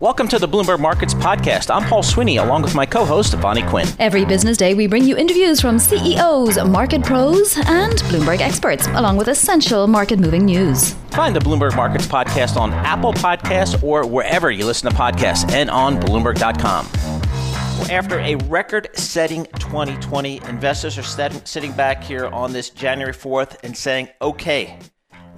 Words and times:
Welcome 0.00 0.28
to 0.28 0.38
the 0.38 0.46
Bloomberg 0.46 0.80
Markets 0.80 1.14
Podcast. 1.14 1.74
I'm 1.74 1.88
Paul 1.88 2.02
Sweeney, 2.02 2.36
along 2.36 2.60
with 2.60 2.74
my 2.74 2.84
co 2.84 3.06
host, 3.06 3.32
Vonnie 3.34 3.62
Quinn. 3.62 3.86
Every 3.98 4.26
business 4.26 4.58
day, 4.58 4.74
we 4.74 4.86
bring 4.86 5.04
you 5.04 5.16
interviews 5.16 5.62
from 5.62 5.78
CEOs, 5.78 6.62
market 6.68 7.02
pros, 7.02 7.56
and 7.56 7.94
Bloomberg 8.10 8.40
experts, 8.40 8.86
along 8.88 9.16
with 9.16 9.28
essential 9.28 9.86
market 9.86 10.18
moving 10.18 10.44
news. 10.44 10.92
Find 11.12 11.34
the 11.34 11.40
Bloomberg 11.40 11.74
Markets 11.74 12.06
Podcast 12.06 12.56
on 12.56 12.74
Apple 12.74 13.14
Podcasts 13.14 13.82
or 13.82 14.06
wherever 14.06 14.50
you 14.50 14.66
listen 14.66 14.90
to 14.90 14.94
podcasts 14.96 15.50
and 15.52 15.70
on 15.70 15.98
Bloomberg.com. 16.00 16.86
After 17.90 18.18
a 18.20 18.36
record 18.46 18.88
setting 18.94 19.46
2020, 19.58 20.36
investors 20.48 20.98
are 20.98 21.40
sitting 21.46 21.72
back 21.72 22.04
here 22.04 22.26
on 22.26 22.52
this 22.52 22.68
January 22.68 23.14
4th 23.14 23.56
and 23.62 23.74
saying, 23.74 24.08
okay, 24.20 24.78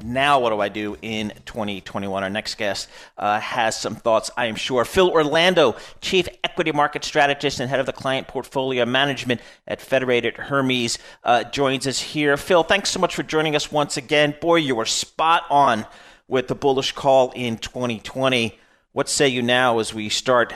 now 0.06 0.40
what 0.40 0.50
do 0.50 0.60
I 0.60 0.68
do 0.68 0.96
in 1.02 1.32
2021? 1.44 2.22
Our 2.22 2.30
next 2.30 2.56
guest 2.56 2.88
uh, 3.18 3.40
has 3.40 3.78
some 3.78 3.96
thoughts, 3.96 4.30
I 4.36 4.46
am 4.46 4.54
sure. 4.54 4.84
Phil 4.84 5.10
Orlando, 5.10 5.76
Chief 6.00 6.28
Equity 6.44 6.72
Market 6.72 7.04
Strategist 7.04 7.60
and 7.60 7.68
Head 7.68 7.80
of 7.80 7.86
the 7.86 7.92
Client 7.92 8.28
Portfolio 8.28 8.84
Management 8.84 9.40
at 9.66 9.80
Federated 9.80 10.36
Hermes, 10.36 10.98
uh, 11.24 11.44
joins 11.44 11.86
us 11.86 12.00
here. 12.00 12.36
Phil, 12.36 12.62
thanks 12.62 12.90
so 12.90 13.00
much 13.00 13.14
for 13.14 13.22
joining 13.22 13.56
us 13.56 13.72
once 13.72 13.96
again. 13.96 14.34
Boy, 14.40 14.56
you 14.56 14.74
were 14.74 14.86
spot 14.86 15.44
on 15.50 15.86
with 16.28 16.48
the 16.48 16.54
bullish 16.54 16.92
call 16.92 17.32
in 17.34 17.58
2020. 17.58 18.58
What 18.92 19.08
say 19.08 19.28
you 19.28 19.42
now 19.42 19.78
as 19.78 19.92
we 19.92 20.08
start 20.08 20.54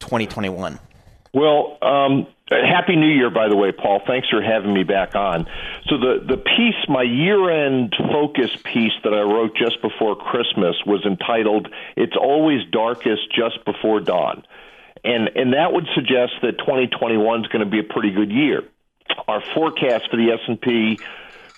2021? 0.00 0.78
Well, 1.32 1.78
um, 1.80 2.26
Happy 2.50 2.96
New 2.96 3.08
Year, 3.08 3.30
by 3.30 3.48
the 3.48 3.56
way, 3.56 3.70
Paul. 3.70 4.00
Thanks 4.04 4.28
for 4.28 4.42
having 4.42 4.74
me 4.74 4.82
back 4.82 5.14
on. 5.14 5.46
So 5.86 5.98
the 5.98 6.24
the 6.26 6.36
piece, 6.36 6.88
my 6.88 7.02
year-end 7.02 7.94
focus 8.10 8.50
piece 8.64 8.92
that 9.04 9.14
I 9.14 9.20
wrote 9.20 9.54
just 9.56 9.80
before 9.80 10.16
Christmas 10.16 10.74
was 10.84 11.06
entitled 11.06 11.68
"It's 11.96 12.16
Always 12.16 12.68
Darkest 12.72 13.30
Just 13.32 13.64
Before 13.64 14.00
Dawn," 14.00 14.42
and 15.04 15.30
and 15.36 15.52
that 15.52 15.72
would 15.72 15.86
suggest 15.94 16.32
that 16.42 16.58
2021 16.58 17.40
is 17.40 17.46
going 17.46 17.64
to 17.64 17.70
be 17.70 17.78
a 17.78 17.84
pretty 17.84 18.10
good 18.10 18.32
year. 18.32 18.64
Our 19.28 19.42
forecast 19.54 20.10
for 20.10 20.16
the 20.16 20.32
S 20.32 20.40
and 20.48 20.60
P 20.60 20.98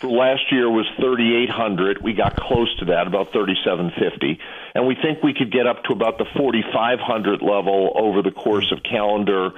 last 0.03 0.51
year 0.51 0.71
was 0.71 0.87
3,800. 0.97 2.03
We 2.03 2.15
got 2.15 2.37
close 2.37 2.75
to 2.79 2.87
that, 2.87 3.07
about 3.07 3.33
3,750, 3.33 4.39
and 4.75 4.87
we 4.87 4.95
think 4.95 5.23
we 5.23 5.35
could 5.35 5.53
get 5.53 5.67
up 5.67 5.85
to 5.85 5.93
about 5.93 6.19
the 6.19 6.27
4,500 6.37 7.43
level 7.43 7.93
over 7.95 8.23
the 8.23 8.31
course 8.31 8.73
of 8.73 8.83
calendar 8.83 9.53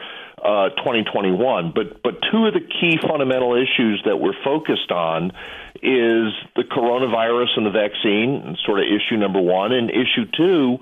uh, 0.44 0.68
2021. 0.76 1.72
But 1.74 2.02
but 2.02 2.20
two 2.30 2.46
of 2.46 2.54
the 2.54 2.60
key 2.60 2.98
fundamental 3.00 3.54
issues 3.54 4.02
that 4.04 4.16
we're 4.16 4.36
focused 4.44 4.90
on 4.90 5.32
is 5.76 6.32
the 6.56 6.64
coronavirus 6.70 7.56
and 7.56 7.66
the 7.66 7.70
vaccine, 7.70 8.56
sort 8.64 8.80
of 8.80 8.86
issue 8.86 9.16
number 9.16 9.40
one, 9.40 9.72
and 9.72 9.90
issue 9.90 10.26
two 10.36 10.78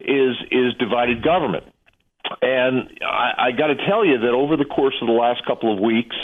is 0.00 0.36
is 0.50 0.74
divided 0.78 1.22
government. 1.22 1.64
And 2.40 2.88
I, 3.04 3.48
I 3.48 3.52
got 3.52 3.68
to 3.68 3.76
tell 3.86 4.04
you 4.04 4.18
that 4.18 4.30
over 4.30 4.56
the 4.56 4.64
course 4.64 4.94
of 5.02 5.06
the 5.06 5.12
last 5.12 5.44
couple 5.44 5.72
of 5.72 5.78
weeks, 5.80 6.16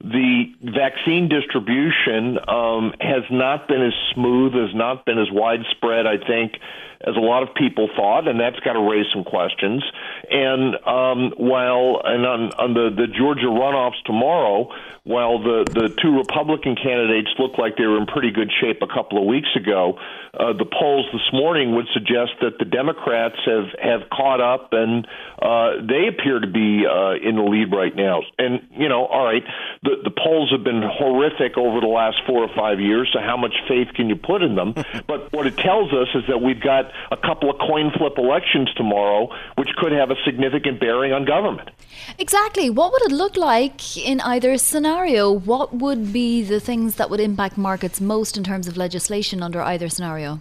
the 0.00 0.44
vaccine 0.62 1.28
distribution 1.28 2.38
um, 2.48 2.92
has 3.00 3.24
not 3.30 3.66
been 3.66 3.82
as 3.82 3.94
smooth, 4.14 4.52
has 4.52 4.74
not 4.74 5.06
been 5.06 5.18
as 5.18 5.28
widespread, 5.32 6.06
I 6.06 6.18
think, 6.18 6.52
as 7.00 7.16
a 7.16 7.20
lot 7.20 7.42
of 7.42 7.54
people 7.54 7.88
thought, 7.96 8.28
and 8.28 8.38
that's 8.38 8.60
got 8.60 8.74
to 8.74 8.80
raise 8.80 9.06
some 9.12 9.24
questions. 9.24 9.82
And 10.30 10.74
um, 10.86 11.32
while 11.36 12.00
and 12.04 12.26
on, 12.26 12.52
on 12.58 12.74
the 12.74 12.90
the 12.94 13.06
Georgia 13.06 13.46
runoffs 13.46 14.02
tomorrow, 14.04 14.68
while 15.04 15.38
the 15.38 15.64
the 15.64 15.88
two 16.00 16.16
Republican 16.16 16.76
candidates 16.76 17.30
look 17.38 17.58
like 17.58 17.76
they 17.76 17.86
were 17.86 17.98
in 17.98 18.06
pretty 18.06 18.30
good 18.30 18.50
shape 18.60 18.82
a 18.82 18.88
couple 18.88 19.18
of 19.18 19.24
weeks 19.24 19.48
ago, 19.56 19.98
uh, 20.38 20.52
the 20.52 20.66
polls 20.66 21.06
this 21.12 21.28
morning 21.32 21.74
would 21.74 21.86
suggest 21.92 22.32
that 22.40 22.58
the 22.58 22.64
Democrats 22.64 23.36
have 23.46 23.72
have 23.80 24.10
caught 24.10 24.40
up 24.40 24.72
and 24.72 25.06
uh, 25.40 25.80
they 25.80 26.08
appear 26.08 26.38
to 26.38 26.46
be 26.46 26.84
uh, 26.84 27.16
in 27.16 27.36
the 27.36 27.42
lead 27.42 27.72
right 27.72 27.94
now. 27.94 28.20
And 28.38 28.60
you 28.76 28.88
know, 28.88 29.06
all 29.06 29.24
right, 29.24 29.42
the 29.82 29.96
the 30.04 30.10
polls 30.10 30.50
have 30.52 30.64
been 30.64 30.82
horrific 30.82 31.56
over 31.56 31.80
the 31.80 31.90
last 31.90 32.18
four 32.26 32.44
or 32.44 32.52
five 32.54 32.80
years. 32.80 33.08
So 33.12 33.20
how 33.20 33.36
much 33.36 33.54
faith 33.68 33.88
can 33.94 34.08
you 34.08 34.16
put 34.16 34.42
in 34.42 34.54
them? 34.54 34.74
but 35.06 35.32
what 35.32 35.46
it 35.46 35.56
tells 35.56 35.92
us 35.92 36.08
is 36.14 36.24
that 36.28 36.40
we've 36.40 36.60
got 36.60 36.92
a 37.10 37.16
couple 37.16 37.50
of 37.50 37.58
coin 37.58 37.90
flip 37.96 38.18
elections 38.18 38.68
tomorrow, 38.76 39.28
which 39.56 39.68
could 39.76 39.92
have 39.92 40.10
a 40.10 40.16
significant 40.24 40.80
bearing 40.80 41.12
on 41.12 41.24
government. 41.24 41.70
Exactly. 42.18 42.70
What 42.70 42.92
would 42.92 43.02
it 43.02 43.12
look 43.12 43.36
like 43.36 43.96
in 43.96 44.20
either 44.20 44.56
scenario? 44.58 45.30
What 45.30 45.74
would 45.74 46.12
be 46.12 46.42
the 46.42 46.60
things 46.60 46.96
that 46.96 47.10
would 47.10 47.20
impact 47.20 47.56
markets 47.58 48.00
most 48.00 48.36
in 48.36 48.44
terms 48.44 48.68
of 48.68 48.76
legislation 48.76 49.42
under 49.42 49.60
either 49.62 49.88
scenario? 49.88 50.40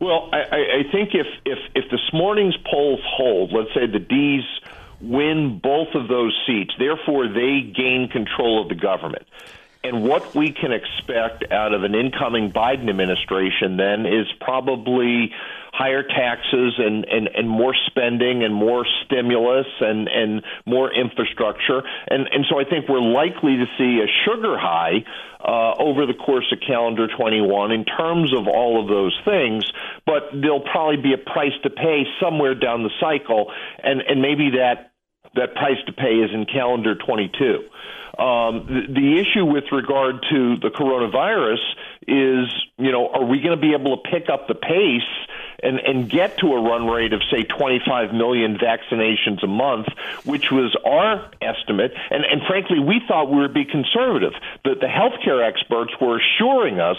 Well, 0.00 0.30
I, 0.32 0.38
I 0.38 0.82
think 0.90 1.10
if, 1.14 1.26
if, 1.44 1.58
if 1.74 1.90
this 1.90 2.00
morning's 2.12 2.56
polls 2.70 3.00
hold, 3.04 3.52
let's 3.52 3.72
say 3.74 3.86
the 3.86 3.98
D's 3.98 4.44
win 5.00 5.60
both 5.62 5.88
of 5.94 6.08
those 6.08 6.34
seats, 6.46 6.72
therefore 6.78 7.28
they 7.28 7.60
gain 7.74 8.08
control 8.10 8.62
of 8.62 8.68
the 8.68 8.74
government. 8.74 9.26
And 9.82 10.04
what 10.04 10.34
we 10.34 10.52
can 10.52 10.72
expect 10.72 11.50
out 11.50 11.72
of 11.72 11.84
an 11.84 11.94
incoming 11.94 12.52
Biden 12.52 12.90
administration 12.90 13.78
then 13.78 14.04
is 14.04 14.26
probably 14.40 15.32
higher 15.72 16.02
taxes 16.02 16.74
and, 16.78 17.04
and, 17.06 17.28
and 17.28 17.48
more 17.48 17.74
spending 17.86 18.42
and 18.42 18.54
more 18.54 18.84
stimulus 19.04 19.66
and, 19.80 20.08
and 20.08 20.42
more 20.66 20.92
infrastructure. 20.92 21.82
And, 22.08 22.28
and 22.32 22.44
so 22.50 22.60
I 22.60 22.64
think 22.64 22.88
we're 22.88 23.00
likely 23.00 23.56
to 23.56 23.66
see 23.78 24.02
a 24.02 24.08
sugar 24.26 24.58
high 24.58 25.04
uh, 25.40 25.74
over 25.78 26.04
the 26.04 26.14
course 26.14 26.52
of 26.52 26.58
calendar 26.66 27.08
21 27.08 27.72
in 27.72 27.84
terms 27.84 28.34
of 28.34 28.46
all 28.46 28.82
of 28.82 28.88
those 28.88 29.18
things, 29.24 29.64
but 30.04 30.28
there'll 30.34 30.60
probably 30.60 30.98
be 30.98 31.14
a 31.14 31.18
price 31.18 31.54
to 31.62 31.70
pay 31.70 32.04
somewhere 32.20 32.54
down 32.54 32.82
the 32.82 32.90
cycle, 33.00 33.50
and, 33.82 34.02
and 34.02 34.20
maybe 34.20 34.50
that, 34.58 34.89
that 35.34 35.54
price 35.54 35.78
to 35.86 35.92
pay 35.92 36.16
is 36.16 36.30
in 36.32 36.46
calendar 36.46 36.94
22. 36.94 37.64
Um, 38.18 38.66
the, 38.66 38.82
the 38.92 39.20
issue 39.20 39.46
with 39.46 39.64
regard 39.72 40.16
to 40.30 40.56
the 40.60 40.68
coronavirus 40.68 41.62
is, 42.06 42.52
you 42.76 42.92
know, 42.92 43.08
are 43.08 43.24
we 43.24 43.40
going 43.40 43.56
to 43.56 43.60
be 43.60 43.72
able 43.72 43.96
to 43.96 44.10
pick 44.10 44.28
up 44.28 44.48
the 44.48 44.54
pace 44.54 45.08
and, 45.62 45.78
and 45.78 46.10
get 46.10 46.38
to 46.38 46.46
a 46.52 46.60
run 46.60 46.86
rate 46.86 47.12
of, 47.12 47.22
say, 47.30 47.44
25 47.44 48.12
million 48.12 48.56
vaccinations 48.56 49.42
a 49.42 49.46
month, 49.46 49.86
which 50.24 50.50
was 50.50 50.76
our 50.84 51.30
estimate. 51.40 51.92
And, 52.10 52.24
and 52.24 52.42
frankly, 52.46 52.78
we 52.78 53.00
thought 53.06 53.30
we 53.30 53.40
would 53.40 53.54
be 53.54 53.64
conservative. 53.64 54.32
But 54.64 54.80
the 54.80 54.86
healthcare 54.86 55.46
experts 55.46 55.92
were 56.00 56.20
assuring 56.20 56.80
us 56.80 56.96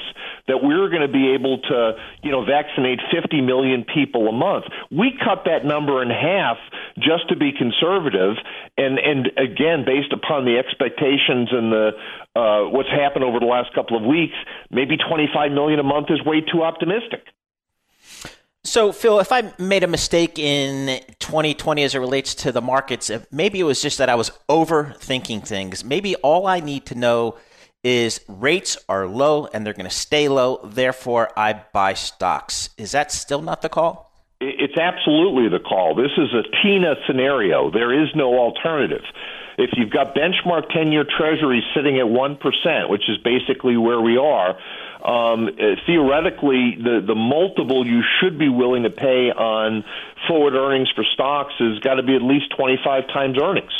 that 0.47 0.63
we 0.63 0.75
were 0.77 0.89
going 0.89 1.01
to 1.01 1.11
be 1.11 1.33
able 1.33 1.59
to, 1.59 1.93
you 2.23 2.31
know, 2.31 2.45
vaccinate 2.45 2.99
50 3.11 3.41
million 3.41 3.85
people 3.85 4.27
a 4.27 4.31
month. 4.33 4.65
We 4.89 5.17
cut 5.17 5.45
that 5.45 5.65
number 5.65 6.01
in 6.01 6.09
half 6.09 6.57
just 6.97 7.29
to 7.29 7.35
be 7.35 7.51
conservative. 7.51 8.37
And, 8.77 8.99
and 8.99 9.27
again, 9.37 9.85
based 9.85 10.13
upon 10.13 10.45
the 10.45 10.57
expectations 10.57 11.49
and 11.51 11.71
the 11.71 11.91
uh, 12.35 12.63
what's 12.69 12.89
happened 12.89 13.25
over 13.25 13.39
the 13.39 13.45
last 13.45 13.73
couple 13.75 13.97
of 13.97 14.03
weeks, 14.03 14.35
maybe 14.69 14.95
25 14.95 15.51
million 15.51 15.79
a 15.79 15.83
month 15.83 16.07
is 16.09 16.23
way 16.23 16.39
too 16.41 16.63
optimistic. 16.63 17.27
So, 18.71 18.93
Phil, 18.93 19.19
if 19.19 19.33
I 19.33 19.51
made 19.59 19.83
a 19.83 19.87
mistake 19.87 20.39
in 20.39 21.01
2020 21.19 21.83
as 21.83 21.93
it 21.93 21.99
relates 21.99 22.33
to 22.35 22.53
the 22.53 22.61
markets, 22.61 23.11
maybe 23.29 23.59
it 23.59 23.63
was 23.63 23.81
just 23.81 23.97
that 23.97 24.07
I 24.07 24.15
was 24.15 24.31
overthinking 24.47 25.45
things. 25.45 25.83
Maybe 25.83 26.15
all 26.15 26.47
I 26.47 26.61
need 26.61 26.85
to 26.85 26.95
know 26.95 27.35
is 27.83 28.21
rates 28.29 28.77
are 28.87 29.07
low 29.07 29.47
and 29.47 29.65
they're 29.65 29.73
going 29.73 29.89
to 29.89 29.93
stay 29.93 30.29
low. 30.29 30.61
Therefore, 30.63 31.37
I 31.37 31.63
buy 31.73 31.95
stocks. 31.95 32.69
Is 32.77 32.93
that 32.93 33.11
still 33.11 33.41
not 33.41 33.61
the 33.61 33.67
call? 33.67 34.09
It's 34.39 34.77
absolutely 34.77 35.49
the 35.49 35.59
call. 35.59 35.93
This 35.93 36.13
is 36.17 36.33
a 36.33 36.43
TINA 36.63 36.95
scenario. 37.05 37.71
There 37.71 37.91
is 37.91 38.07
no 38.15 38.39
alternative. 38.39 39.03
If 39.57 39.71
you've 39.75 39.91
got 39.91 40.15
benchmark 40.15 40.73
10 40.73 40.93
year 40.93 41.03
treasuries 41.03 41.63
sitting 41.75 41.99
at 41.99 42.05
1%, 42.05 42.89
which 42.89 43.09
is 43.09 43.17
basically 43.17 43.75
where 43.75 43.99
we 43.99 44.15
are, 44.15 44.57
um, 45.03 45.47
uh, 45.47 45.75
theoretically, 45.85 46.77
the, 46.77 47.03
the 47.05 47.15
multiple 47.15 47.85
you 47.85 48.01
should 48.19 48.37
be 48.37 48.49
willing 48.49 48.83
to 48.83 48.89
pay 48.89 49.31
on 49.31 49.83
forward 50.27 50.53
earnings 50.53 50.89
for 50.95 51.03
stocks 51.13 51.53
has 51.59 51.79
got 51.79 51.95
to 51.95 52.03
be 52.03 52.15
at 52.15 52.21
least 52.21 52.53
25 52.55 53.07
times 53.07 53.37
earnings. 53.41 53.73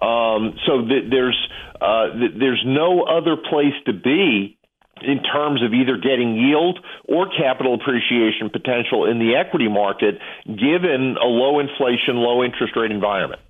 Um, 0.00 0.58
so 0.66 0.86
th- 0.86 1.10
there's 1.10 1.48
uh, 1.80 2.12
th- 2.12 2.32
there's 2.38 2.62
no 2.64 3.02
other 3.02 3.36
place 3.36 3.74
to 3.86 3.92
be 3.92 4.56
in 5.02 5.22
terms 5.22 5.62
of 5.62 5.72
either 5.72 5.96
getting 5.96 6.36
yield 6.36 6.78
or 7.08 7.28
capital 7.28 7.74
appreciation 7.74 8.50
potential 8.50 9.06
in 9.10 9.18
the 9.18 9.34
equity 9.34 9.68
market, 9.68 10.18
given 10.46 11.16
a 11.20 11.26
low 11.26 11.58
inflation, 11.58 12.16
low 12.16 12.44
interest 12.44 12.76
rate 12.76 12.90
environment. 12.90 13.40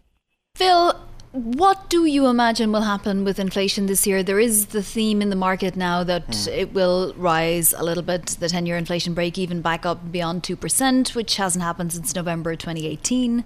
Phil, 0.54 0.94
what 1.32 1.88
do 1.88 2.06
you 2.06 2.26
imagine 2.26 2.72
will 2.72 2.82
happen 2.82 3.24
with 3.24 3.38
inflation 3.38 3.86
this 3.86 4.04
year? 4.04 4.22
There 4.22 4.40
is 4.40 4.66
the 4.66 4.82
theme 4.82 5.22
in 5.22 5.30
the 5.30 5.36
market 5.36 5.76
now 5.76 6.02
that 6.02 6.26
mm. 6.26 6.48
it 6.48 6.72
will 6.72 7.14
rise 7.16 7.72
a 7.72 7.84
little 7.84 8.02
bit, 8.02 8.26
the 8.40 8.48
10 8.48 8.66
year 8.66 8.76
inflation 8.76 9.14
break 9.14 9.38
even 9.38 9.60
back 9.60 9.86
up 9.86 10.10
beyond 10.10 10.42
2%, 10.42 11.14
which 11.14 11.36
hasn't 11.36 11.62
happened 11.62 11.92
since 11.92 12.14
November 12.14 12.56
2018 12.56 13.44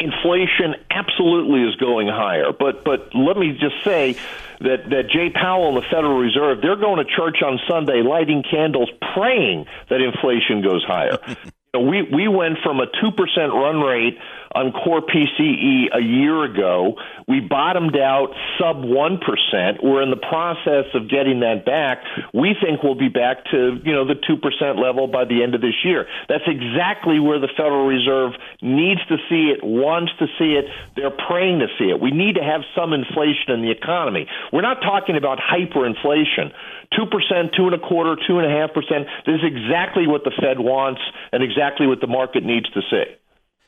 inflation 0.00 0.74
absolutely 0.90 1.60
is 1.62 1.76
going 1.76 2.08
higher. 2.08 2.52
But 2.58 2.84
but 2.84 3.14
let 3.14 3.36
me 3.36 3.52
just 3.52 3.84
say 3.84 4.16
that 4.60 4.88
that 4.88 5.10
Jay 5.10 5.28
Powell 5.28 5.68
and 5.68 5.76
the 5.76 5.86
Federal 5.90 6.18
Reserve 6.18 6.62
they're 6.62 6.76
going 6.76 7.04
to 7.04 7.10
church 7.16 7.42
on 7.44 7.60
Sunday, 7.68 8.00
lighting 8.00 8.42
candles, 8.50 8.90
praying 9.12 9.66
that 9.90 10.00
inflation 10.00 10.62
goes 10.62 10.82
higher. 10.84 11.18
You 11.72 11.80
know, 11.80 11.88
we, 11.88 12.02
we 12.02 12.26
went 12.26 12.58
from 12.64 12.80
a 12.80 12.86
2% 12.86 13.52
run 13.52 13.80
rate 13.80 14.18
on 14.52 14.72
core 14.72 15.00
PCE 15.00 15.94
a 15.94 16.02
year 16.02 16.44
ago. 16.44 16.96
We 17.28 17.40
bottomed 17.40 17.96
out 17.96 18.34
sub 18.58 18.82
1%. 18.82 19.84
We're 19.84 20.02
in 20.02 20.10
the 20.10 20.16
process 20.16 20.86
of 20.94 21.08
getting 21.08 21.40
that 21.40 21.64
back. 21.64 22.02
We 22.34 22.56
think 22.60 22.82
we'll 22.82 22.98
be 22.98 23.08
back 23.08 23.44
to, 23.52 23.78
you 23.84 23.92
know, 23.92 24.04
the 24.04 24.14
2% 24.14 24.82
level 24.82 25.06
by 25.06 25.24
the 25.24 25.42
end 25.42 25.54
of 25.54 25.60
this 25.60 25.84
year. 25.84 26.06
That's 26.28 26.44
exactly 26.46 27.20
where 27.20 27.38
the 27.38 27.48
Federal 27.56 27.86
Reserve 27.86 28.32
needs 28.60 29.00
to 29.06 29.18
see 29.28 29.54
it, 29.54 29.62
wants 29.62 30.12
to 30.18 30.26
see 30.38 30.58
it. 30.58 30.66
They're 30.96 31.14
praying 31.14 31.60
to 31.60 31.68
see 31.78 31.90
it. 31.90 32.00
We 32.00 32.10
need 32.10 32.34
to 32.34 32.42
have 32.42 32.62
some 32.74 32.92
inflation 32.92 33.54
in 33.54 33.62
the 33.62 33.70
economy. 33.70 34.26
We're 34.52 34.66
not 34.66 34.80
talking 34.82 35.16
about 35.16 35.38
hyperinflation. 35.38 36.52
2%, 36.98 37.54
two 37.56 37.66
and 37.66 37.74
a 37.74 37.78
quarter, 37.78 38.20
two 38.26 38.38
and 38.38 38.46
a 38.46 38.50
half 38.50 38.74
percent. 38.74 39.06
This 39.24 39.36
is 39.36 39.46
exactly 39.46 40.08
what 40.08 40.24
the 40.24 40.32
Fed 40.40 40.58
wants 40.58 41.00
and 41.30 41.42
exactly 41.42 41.86
what 41.86 42.00
the 42.00 42.08
market 42.08 42.42
needs 42.42 42.68
to 42.70 42.80
see. 42.90 43.19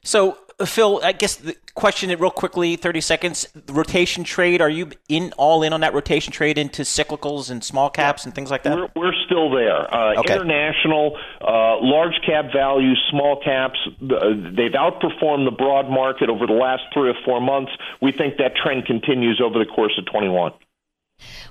So, 0.04 0.38
uh, 0.58 0.64
Phil, 0.64 1.00
I 1.02 1.12
guess 1.12 1.36
the 1.36 1.56
question 1.74 2.10
it 2.10 2.20
real 2.20 2.30
quickly, 2.30 2.76
30 2.76 3.00
seconds. 3.00 3.46
The 3.54 3.72
rotation 3.72 4.24
trade, 4.24 4.60
are 4.60 4.68
you 4.68 4.90
in 5.08 5.32
all 5.36 5.62
in 5.62 5.72
on 5.72 5.80
that 5.80 5.94
rotation 5.94 6.32
trade 6.32 6.58
into 6.58 6.82
cyclicals 6.82 7.50
and 7.50 7.62
small 7.62 7.88
caps 7.88 8.24
and 8.24 8.34
things 8.34 8.50
like 8.50 8.64
that? 8.64 8.76
We're, 8.76 8.88
we're 8.96 9.14
still 9.26 9.50
there. 9.50 9.92
Uh, 9.94 10.20
okay. 10.20 10.34
International, 10.34 11.16
uh, 11.40 11.80
large 11.80 12.14
cap 12.26 12.46
value, 12.52 12.94
small 13.10 13.40
caps, 13.42 13.78
they've 14.00 14.72
outperformed 14.72 15.44
the 15.44 15.54
broad 15.56 15.88
market 15.88 16.28
over 16.28 16.46
the 16.46 16.52
last 16.52 16.82
three 16.92 17.10
or 17.10 17.16
four 17.24 17.40
months. 17.40 17.72
We 18.00 18.12
think 18.12 18.36
that 18.38 18.56
trend 18.56 18.86
continues 18.86 19.40
over 19.42 19.58
the 19.58 19.66
course 19.66 19.94
of 19.98 20.06
21. 20.06 20.52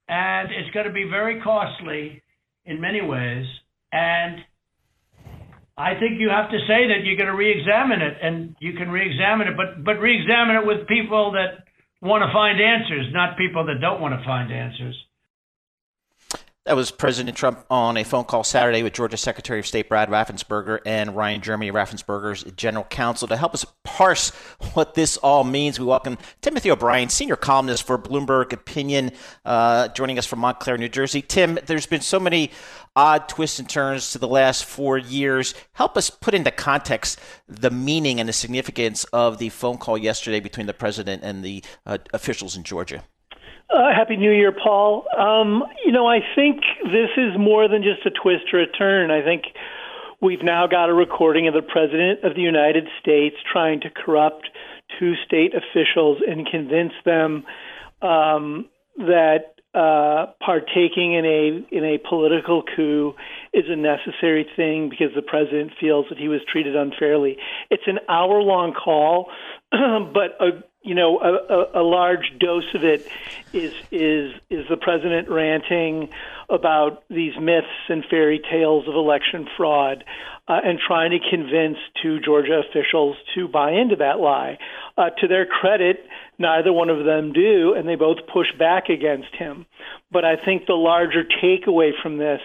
And 0.09 0.51
it's 0.51 0.71
going 0.75 0.87
to 0.87 0.93
be 0.93 1.05
very 1.09 1.41
costly 1.41 2.23
in 2.67 2.81
many 2.81 3.01
ways. 3.01 3.47
And 3.93 4.41
I 5.79 5.95
think 5.95 6.19
you 6.19 6.29
have 6.29 6.51
to 6.51 6.59
say 6.67 6.89
that 6.89 7.05
you're 7.05 7.17
going 7.17 7.31
to 7.31 7.37
re-examine 7.37 8.03
it, 8.03 8.19
and 8.23 8.57
you 8.59 8.75
can 8.75 8.91
re-examine 8.91 9.49
it, 9.49 9.57
but 9.57 9.85
but 9.85 9.99
re-examine 10.01 10.57
it 10.57 10.67
with 10.67 10.87
people 10.87 11.33
that 11.33 11.65
want 12.03 12.23
to 12.23 12.33
find 12.33 12.61
answers, 12.61 13.07
not 13.13 13.39
people 13.39 13.67
that 13.67 13.81
don't 13.81 14.01
want 14.01 14.19
to 14.19 14.25
find 14.25 14.53
answers. 14.53 14.95
That 16.67 16.77
was 16.77 16.91
President 16.91 17.37
Trump 17.37 17.63
on 17.69 17.99
a 17.99 18.05
phone 18.05 18.25
call 18.25 18.43
Saturday 18.43 18.83
with 18.83 18.95
Georgia 18.95 19.19
Secretary 19.19 19.59
of 19.59 19.67
State 19.67 19.87
Brad 19.87 20.09
Raffensperger 20.09 20.79
and 20.87 21.15
Ryan 21.15 21.43
Germany, 21.43 21.71
Raffensperger's 21.71 22.43
general 22.57 22.85
counsel. 22.85 23.29
To 23.29 23.37
help 23.37 23.53
us 23.53 23.67
parse 23.83 24.31
what 24.73 24.95
this 24.95 25.19
all 25.19 25.45
means, 25.45 25.79
we 25.79 25.85
welcome 25.85 26.17
Timothy 26.41 26.71
O'Brien, 26.71 27.11
senior 27.11 27.37
columnist 27.37 27.87
for 27.87 27.99
Bloomberg 27.99 28.55
Opinion, 28.55 29.13
uh, 29.45 29.89
joining 29.89 30.17
us 30.17 30.25
from 30.25 30.39
Montclair, 30.39 30.79
New 30.79 30.89
Jersey. 30.89 31.21
Tim, 31.21 31.59
there's 31.67 31.85
been 31.85 32.01
so 32.01 32.19
many 32.19 32.51
odd 32.97 33.29
twists 33.29 33.59
and 33.59 33.69
turns 33.69 34.13
to 34.13 34.19
the 34.19 34.27
last 34.27 34.65
four 34.65 34.97
years. 34.97 35.55
Help 35.75 35.99
us 35.99 36.09
put 36.09 36.33
into 36.33 36.51
context 36.51 37.21
the 37.47 37.71
meaning 37.71 38.21
and 38.21 38.27
the 38.27 38.33
significance 38.33 39.05
of 39.13 39.37
the 39.37 39.51
phone 39.51 39.77
call 39.77 39.99
yesterday 39.99 40.41
between 40.41 40.67
the 40.67 40.73
president 40.73 41.25
and 41.25 41.45
the 41.45 41.63
uh, 41.85 41.99
officials 42.15 42.57
in 42.57 42.63
Georgia. 42.63 43.05
Uh, 43.71 43.93
Happy 43.95 44.17
New 44.17 44.31
Year, 44.31 44.53
Paul. 44.53 45.05
Um, 45.17 45.65
you 45.85 45.93
know, 45.93 46.07
I 46.07 46.21
think 46.35 46.61
this 46.85 47.11
is 47.17 47.37
more 47.39 47.67
than 47.69 47.83
just 47.83 48.07
a 48.07 48.11
twist 48.11 48.53
or 48.53 48.61
a 48.61 48.71
turn. 48.71 49.11
I 49.11 49.23
think 49.23 49.45
we've 50.21 50.43
now 50.43 50.67
got 50.67 50.91
a 50.91 50.95
recording 50.95 51.49
of 51.49 51.55
the 51.55 51.63
President 51.63 52.25
of 52.25 52.35
the 52.35 52.43
United 52.43 52.87
States 53.01 53.37
trying 53.51 53.81
to 53.81 53.91
corrupt 53.91 54.49
two 54.99 55.15
state 55.27 55.53
officials 55.55 56.19
and 56.27 56.47
convince 56.47 56.93
them 57.05 57.45
um, 58.03 58.69
that 58.99 59.55
uh, 59.75 60.27
partaking 60.45 61.15
in 61.15 61.25
a 61.25 61.77
in 61.77 61.85
a 61.85 61.99
political 62.09 62.63
coup 62.77 63.15
is 63.53 63.65
a 63.69 63.75
necessary 63.75 64.47
thing 64.55 64.89
because 64.89 65.13
the 65.17 65.23
president 65.23 65.73
feels 65.81 66.07
that 66.11 66.19
he 66.19 66.29
was 66.29 66.41
treated 66.51 66.77
unfairly. 66.77 67.37
It's 67.71 67.83
an 67.89 67.99
hour 68.09 68.41
long 68.41 68.73
call, 68.73 69.31
but 69.73 70.39
a 70.39 70.63
you 70.85 70.95
know, 70.95 71.19
a, 71.19 71.79
a, 71.79 71.83
a 71.83 71.85
large 71.85 72.31
dose 72.39 72.75
of 72.75 72.85
it 72.85 73.09
is 73.55 73.73
is 73.91 74.35
is 74.51 74.69
the 74.69 74.77
president 74.77 75.31
ranting 75.31 76.11
about 76.51 77.03
these 77.09 77.33
myths 77.41 77.89
and 77.89 78.05
fairy 78.05 78.39
tales 78.51 78.87
of 78.87 78.95
election 78.95 79.49
fraud, 79.57 80.05
uh, 80.47 80.61
and 80.63 80.79
trying 80.79 81.11
to 81.11 81.19
convince 81.31 81.79
two 82.03 82.21
Georgia 82.21 82.63
officials 82.69 83.17
to 83.35 83.49
buy 83.49 83.73
into 83.73 83.97
that 83.97 84.21
lie. 84.21 84.59
Uh, 84.99 85.09
to 85.19 85.27
their 85.27 85.47
credit, 85.47 86.07
neither 86.39 86.73
one 86.73 86.91
of 86.91 87.07
them 87.07 87.33
do, 87.33 87.73
and 87.75 87.89
they 87.89 87.97
both 87.97 88.19
push 88.31 88.49
back 88.59 88.91
against 88.91 89.35
him. 89.37 89.65
But 90.13 90.27
I 90.27 90.37
think 90.37 90.67
the 90.67 90.75
larger 90.75 91.25
takeaway 91.43 91.93
from 92.03 92.19
this, 92.19 92.43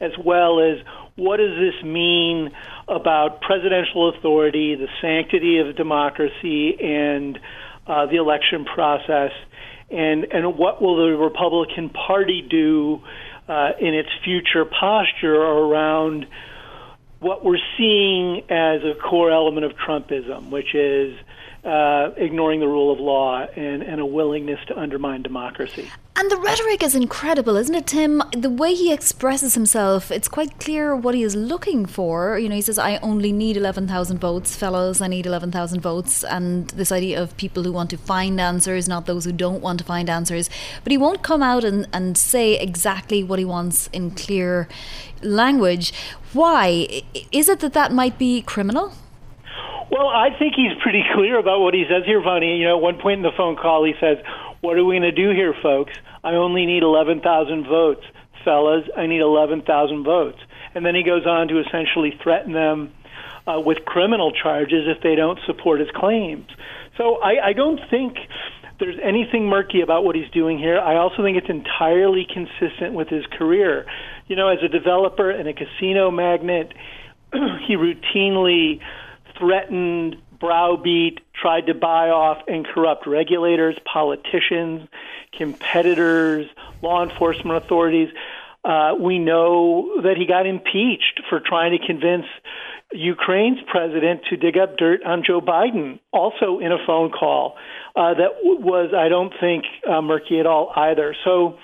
as 0.00 0.12
well 0.18 0.60
as 0.60 0.78
what 1.16 1.36
does 1.36 1.56
this 1.56 1.84
mean 1.84 2.50
about 2.88 3.40
presidential 3.40 4.08
authority, 4.08 4.74
the 4.74 4.88
sanctity 5.00 5.58
of 5.58 5.76
democracy, 5.76 6.76
and 6.80 7.38
uh, 7.86 8.06
the 8.06 8.16
election 8.16 8.64
process, 8.64 9.30
and 9.90 10.24
and 10.32 10.58
what 10.58 10.82
will 10.82 10.96
the 10.96 11.16
Republican 11.16 11.90
Party 11.90 12.42
do 12.42 13.02
uh, 13.48 13.70
in 13.80 13.94
its 13.94 14.08
future 14.24 14.64
posture 14.64 15.34
around 15.36 16.26
what 17.20 17.44
we're 17.44 17.58
seeing 17.78 18.42
as 18.50 18.82
a 18.82 18.94
core 18.94 19.30
element 19.30 19.64
of 19.64 19.72
Trumpism, 19.76 20.50
which 20.50 20.74
is 20.74 21.16
uh, 21.64 22.10
ignoring 22.16 22.60
the 22.60 22.66
rule 22.66 22.92
of 22.92 22.98
law 22.98 23.46
and, 23.56 23.82
and 23.82 24.00
a 24.00 24.06
willingness 24.06 24.58
to 24.66 24.78
undermine 24.78 25.22
democracy. 25.22 25.88
And 26.16 26.30
the 26.30 26.36
rhetoric 26.36 26.80
is 26.84 26.94
incredible, 26.94 27.56
isn't 27.56 27.74
it, 27.74 27.88
Tim? 27.88 28.22
The 28.30 28.48
way 28.48 28.72
he 28.72 28.92
expresses 28.92 29.54
himself, 29.54 30.12
it's 30.12 30.28
quite 30.28 30.60
clear 30.60 30.94
what 30.94 31.16
he 31.16 31.24
is 31.24 31.34
looking 31.34 31.86
for. 31.86 32.38
You 32.38 32.48
know, 32.48 32.54
he 32.54 32.62
says, 32.62 32.78
I 32.78 32.98
only 32.98 33.32
need 33.32 33.56
11,000 33.56 34.18
votes, 34.18 34.54
fellows, 34.54 35.00
I 35.00 35.08
need 35.08 35.26
11,000 35.26 35.80
votes. 35.80 36.22
And 36.22 36.68
this 36.68 36.92
idea 36.92 37.20
of 37.20 37.36
people 37.36 37.64
who 37.64 37.72
want 37.72 37.90
to 37.90 37.96
find 37.96 38.40
answers, 38.40 38.88
not 38.88 39.06
those 39.06 39.24
who 39.24 39.32
don't 39.32 39.60
want 39.60 39.80
to 39.80 39.84
find 39.84 40.08
answers. 40.08 40.48
But 40.84 40.92
he 40.92 40.96
won't 40.96 41.24
come 41.24 41.42
out 41.42 41.64
and, 41.64 41.88
and 41.92 42.16
say 42.16 42.60
exactly 42.60 43.24
what 43.24 43.40
he 43.40 43.44
wants 43.44 43.88
in 43.88 44.12
clear 44.12 44.68
language. 45.20 45.92
Why? 46.32 47.02
Is 47.32 47.48
it 47.48 47.58
that 47.58 47.72
that 47.72 47.90
might 47.90 48.18
be 48.18 48.40
criminal? 48.42 48.92
Well, 49.90 50.08
I 50.08 50.30
think 50.38 50.54
he's 50.54 50.72
pretty 50.82 51.04
clear 51.14 51.38
about 51.38 51.60
what 51.60 51.74
he 51.74 51.84
says 51.88 52.04
here, 52.04 52.20
Vonnie. 52.20 52.56
You 52.58 52.66
know, 52.66 52.76
at 52.76 52.82
one 52.82 52.98
point 52.98 53.18
in 53.18 53.22
the 53.22 53.36
phone 53.36 53.56
call, 53.56 53.84
he 53.84 53.94
says, 54.00 54.18
What 54.64 54.78
are 54.78 54.84
we 54.84 54.98
going 54.98 55.02
to 55.02 55.12
do 55.12 55.28
here, 55.32 55.54
folks? 55.62 55.92
I 56.24 56.36
only 56.36 56.64
need 56.64 56.82
11,000 56.82 57.66
votes. 57.66 58.00
Fellas, 58.46 58.88
I 58.96 59.06
need 59.06 59.20
11,000 59.20 60.04
votes. 60.04 60.38
And 60.74 60.86
then 60.86 60.94
he 60.94 61.02
goes 61.02 61.26
on 61.26 61.48
to 61.48 61.60
essentially 61.60 62.18
threaten 62.22 62.54
them 62.54 62.90
uh, 63.46 63.60
with 63.60 63.84
criminal 63.84 64.32
charges 64.32 64.88
if 64.88 65.02
they 65.02 65.16
don't 65.16 65.38
support 65.44 65.80
his 65.80 65.90
claims. 65.94 66.48
So 66.96 67.16
I, 67.16 67.48
I 67.48 67.52
don't 67.52 67.78
think 67.90 68.16
there's 68.80 68.98
anything 69.02 69.50
murky 69.50 69.82
about 69.82 70.02
what 70.02 70.16
he's 70.16 70.30
doing 70.30 70.58
here. 70.58 70.78
I 70.78 70.96
also 70.96 71.22
think 71.22 71.36
it's 71.36 71.50
entirely 71.50 72.26
consistent 72.32 72.94
with 72.94 73.08
his 73.08 73.26
career. 73.36 73.84
You 74.28 74.36
know, 74.36 74.48
as 74.48 74.60
a 74.64 74.68
developer 74.68 75.28
and 75.30 75.46
a 75.46 75.52
casino 75.52 76.10
magnate, 76.10 76.72
he 77.68 77.76
routinely 77.76 78.80
threatened, 79.38 80.16
browbeat, 80.38 81.20
tried 81.34 81.66
to 81.66 81.74
buy 81.74 82.10
off 82.10 82.38
and 82.48 82.66
corrupt 82.66 83.06
regulators, 83.06 83.76
politicians, 83.84 84.88
competitors, 85.36 86.46
law 86.82 87.02
enforcement 87.02 87.62
authorities. 87.64 88.08
Uh, 88.64 88.94
we 88.98 89.18
know 89.18 90.00
that 90.02 90.16
he 90.16 90.26
got 90.26 90.46
impeached 90.46 91.20
for 91.28 91.40
trying 91.40 91.78
to 91.78 91.86
convince 91.86 92.26
Ukraine's 92.92 93.58
president 93.66 94.22
to 94.30 94.36
dig 94.36 94.56
up 94.56 94.76
dirt 94.76 95.02
on 95.04 95.24
Joe 95.26 95.40
Biden, 95.40 95.98
also 96.12 96.60
in 96.60 96.72
a 96.72 96.78
phone 96.86 97.10
call 97.10 97.56
uh, 97.96 98.14
that 98.14 98.30
was, 98.42 98.92
I 98.96 99.08
don't 99.08 99.32
think, 99.40 99.64
uh, 99.88 100.00
murky 100.00 100.40
at 100.40 100.46
all 100.46 100.72
either. 100.74 101.14
So 101.24 101.58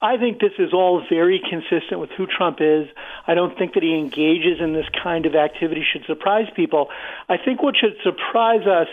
I 0.00 0.16
think 0.16 0.40
this 0.40 0.52
is 0.58 0.72
all 0.72 1.02
very 1.08 1.40
consistent 1.48 2.00
with 2.00 2.10
who 2.16 2.26
Trump 2.26 2.58
is. 2.60 2.86
I 3.26 3.34
don't 3.34 3.56
think 3.56 3.74
that 3.74 3.82
he 3.82 3.94
engages 3.94 4.60
in 4.60 4.72
this 4.72 4.86
kind 5.02 5.26
of 5.26 5.34
activity 5.34 5.84
should 5.90 6.04
surprise 6.06 6.46
people. 6.54 6.88
I 7.28 7.36
think 7.42 7.62
what 7.62 7.76
should 7.76 7.96
surprise 8.02 8.66
us 8.66 8.88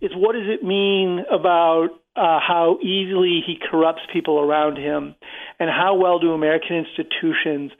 is 0.00 0.10
what 0.14 0.32
does 0.32 0.48
it 0.48 0.62
mean 0.62 1.24
about 1.30 1.88
uh, 2.14 2.38
how 2.40 2.78
easily 2.82 3.40
he 3.46 3.56
corrupts 3.70 4.02
people 4.12 4.38
around 4.38 4.76
him 4.76 5.14
and 5.58 5.70
how 5.70 5.94
well 5.94 6.18
do 6.18 6.32
American 6.32 6.76
institutions 6.76 7.72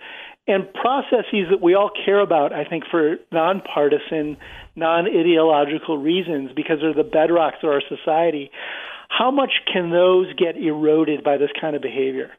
and 0.49 0.73
processes 0.75 1.47
that 1.51 1.61
we 1.63 1.75
all 1.75 1.91
care 2.05 2.21
about, 2.21 2.53
I 2.53 2.65
think, 2.65 2.85
for 2.91 3.17
nonpartisan, 3.31 4.37
non 4.75 5.07
ideological 5.07 5.99
reasons 5.99 6.51
because 6.57 6.79
they're 6.81 6.95
the 6.95 7.09
bedrocks 7.09 7.63
of 7.63 7.71
our 7.71 7.83
society. 7.89 8.51
How 9.09 9.31
much 9.31 9.53
can 9.71 9.91
those 9.91 10.33
get 10.35 10.57
eroded 10.57 11.23
by 11.23 11.37
this 11.37 11.51
kind 11.61 11.77
of 11.77 11.83
behavior? 11.83 12.31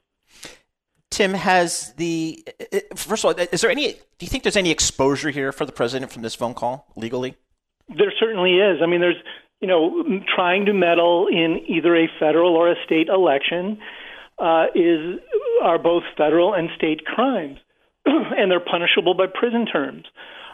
Tim, 1.13 1.33
has 1.33 1.93
the 1.97 2.43
first 2.95 3.23
of 3.23 3.37
all, 3.37 3.45
is 3.51 3.61
there 3.61 3.69
any? 3.69 3.93
Do 3.93 3.99
you 4.21 4.27
think 4.27 4.43
there's 4.43 4.57
any 4.57 4.71
exposure 4.71 5.29
here 5.29 5.51
for 5.51 5.65
the 5.65 5.71
president 5.71 6.11
from 6.11 6.23
this 6.23 6.33
phone 6.33 6.53
call 6.53 6.87
legally? 6.95 7.35
There 7.87 8.11
certainly 8.19 8.55
is. 8.55 8.79
I 8.81 8.87
mean, 8.87 8.99
there's 8.99 9.21
you 9.61 9.67
know 9.67 10.03
trying 10.35 10.65
to 10.65 10.73
meddle 10.73 11.27
in 11.27 11.61
either 11.67 11.95
a 11.95 12.07
federal 12.19 12.55
or 12.55 12.71
a 12.71 12.75
state 12.85 13.09
election 13.09 13.77
uh, 14.39 14.65
is 14.73 15.19
are 15.61 15.77
both 15.77 16.03
federal 16.17 16.53
and 16.53 16.69
state 16.75 17.05
crimes. 17.05 17.59
and 18.05 18.51
they're 18.51 18.59
punishable 18.59 19.13
by 19.13 19.25
prison 19.27 19.65
terms. 19.65 20.05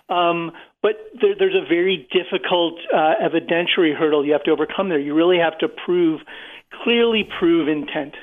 Um, 0.10 0.52
but 0.82 0.96
there, 1.20 1.36
there's 1.38 1.56
a 1.56 1.68
very 1.68 2.08
difficult 2.12 2.76
uh, 2.94 3.14
evidentiary 3.22 3.96
hurdle 3.96 4.26
you 4.26 4.34
have 4.34 4.44
to 4.44 4.52
overcome 4.52 4.90
there. 4.90 5.00
You 5.00 5.14
really 5.14 5.38
have 5.38 5.58
to 5.60 5.68
prove, 5.68 6.22
clearly 6.84 7.28
prove 7.40 7.68
intent, 7.68 8.16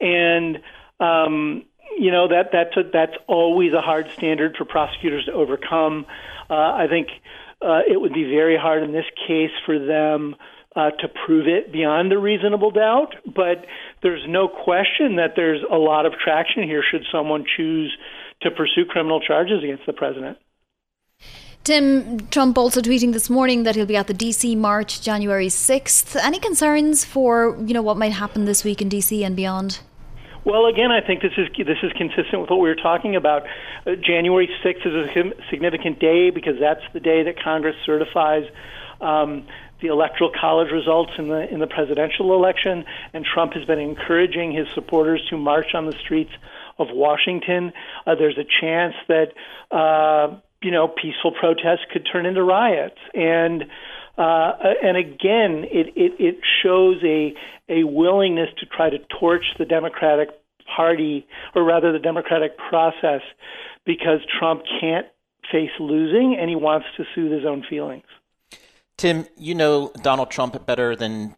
and 0.00 0.58
um, 1.00 1.64
you 1.98 2.10
know 2.10 2.28
that 2.28 2.50
that's 2.52 2.76
a, 2.76 2.88
that's 2.90 3.16
always 3.26 3.72
a 3.72 3.80
hard 3.80 4.08
standard 4.16 4.56
for 4.56 4.64
prosecutors 4.64 5.24
to 5.26 5.32
overcome. 5.32 6.06
Uh, 6.48 6.54
I 6.54 6.86
think 6.88 7.08
uh, 7.60 7.80
it 7.88 8.00
would 8.00 8.14
be 8.14 8.24
very 8.24 8.56
hard 8.56 8.82
in 8.82 8.92
this 8.92 9.06
case 9.26 9.50
for 9.66 9.78
them 9.78 10.36
uh, 10.76 10.90
to 10.90 11.08
prove 11.26 11.46
it 11.48 11.72
beyond 11.72 12.12
a 12.12 12.18
reasonable 12.18 12.70
doubt. 12.70 13.14
But 13.26 13.66
there's 14.02 14.22
no 14.28 14.48
question 14.48 15.16
that 15.16 15.32
there's 15.34 15.62
a 15.70 15.76
lot 15.76 16.06
of 16.06 16.12
traction 16.22 16.62
here 16.62 16.82
should 16.88 17.04
someone 17.10 17.44
choose 17.56 17.96
to 18.42 18.50
pursue 18.50 18.84
criminal 18.84 19.20
charges 19.20 19.64
against 19.64 19.86
the 19.86 19.92
president. 19.92 20.38
Tim 21.64 22.28
Trump 22.28 22.56
also 22.56 22.80
tweeting 22.80 23.12
this 23.12 23.28
morning 23.28 23.64
that 23.64 23.74
he'll 23.74 23.84
be 23.84 23.96
at 23.96 24.06
the 24.06 24.14
DC 24.14 24.56
march 24.56 25.02
January 25.02 25.48
6th. 25.48 26.16
Any 26.16 26.38
concerns 26.38 27.04
for, 27.04 27.58
you 27.66 27.74
know, 27.74 27.82
what 27.82 27.96
might 27.96 28.12
happen 28.12 28.44
this 28.44 28.64
week 28.64 28.80
in 28.80 28.88
DC 28.88 29.26
and 29.26 29.34
beyond? 29.34 29.80
Well, 30.44 30.66
again, 30.66 30.90
I 30.90 31.00
think 31.00 31.22
this 31.22 31.32
is 31.36 31.48
this 31.56 31.78
is 31.82 31.92
consistent 31.92 32.40
with 32.40 32.50
what 32.50 32.60
we 32.60 32.68
were 32.68 32.74
talking 32.74 33.16
about. 33.16 33.42
Uh, 33.86 33.96
January 33.96 34.48
6th 34.64 34.86
is 34.86 34.94
a 34.94 35.32
significant 35.50 35.98
day 35.98 36.30
because 36.30 36.58
that's 36.60 36.82
the 36.92 37.00
day 37.00 37.24
that 37.24 37.42
Congress 37.42 37.76
certifies 37.84 38.44
um, 39.00 39.46
the 39.80 39.88
electoral 39.88 40.30
college 40.30 40.70
results 40.72 41.12
in 41.18 41.28
the 41.28 41.52
in 41.52 41.60
the 41.60 41.66
presidential 41.66 42.34
election, 42.34 42.84
and 43.12 43.24
Trump 43.24 43.52
has 43.54 43.64
been 43.64 43.78
encouraging 43.78 44.52
his 44.52 44.66
supporters 44.74 45.24
to 45.30 45.36
march 45.36 45.74
on 45.74 45.86
the 45.86 45.92
streets 45.92 46.32
of 46.78 46.88
Washington. 46.90 47.72
Uh, 48.06 48.14
there's 48.14 48.38
a 48.38 48.46
chance 48.60 48.94
that 49.08 49.32
uh, 49.70 50.36
you 50.62 50.70
know 50.70 50.88
peaceful 50.88 51.32
protests 51.32 51.86
could 51.92 52.06
turn 52.10 52.26
into 52.26 52.42
riots, 52.42 52.98
and 53.14 53.64
uh, 54.16 54.52
and 54.82 54.96
again, 54.96 55.64
it, 55.70 55.92
it 55.96 56.12
it 56.18 56.38
shows 56.62 56.96
a 57.04 57.34
a 57.68 57.84
willingness 57.84 58.48
to 58.58 58.66
try 58.66 58.90
to 58.90 58.98
torch 59.20 59.44
the 59.58 59.64
Democratic 59.64 60.30
Party, 60.74 61.26
or 61.54 61.64
rather 61.64 61.92
the 61.92 61.98
Democratic 61.98 62.56
process, 62.58 63.22
because 63.84 64.20
Trump 64.38 64.62
can't 64.80 65.06
face 65.50 65.70
losing, 65.78 66.36
and 66.38 66.50
he 66.50 66.56
wants 66.56 66.86
to 66.96 67.04
soothe 67.14 67.32
his 67.32 67.44
own 67.44 67.64
feelings. 67.68 68.04
Tim, 68.96 69.26
you 69.36 69.54
know 69.54 69.92
Donald 70.02 70.30
Trump 70.30 70.66
better 70.66 70.96
than 70.96 71.36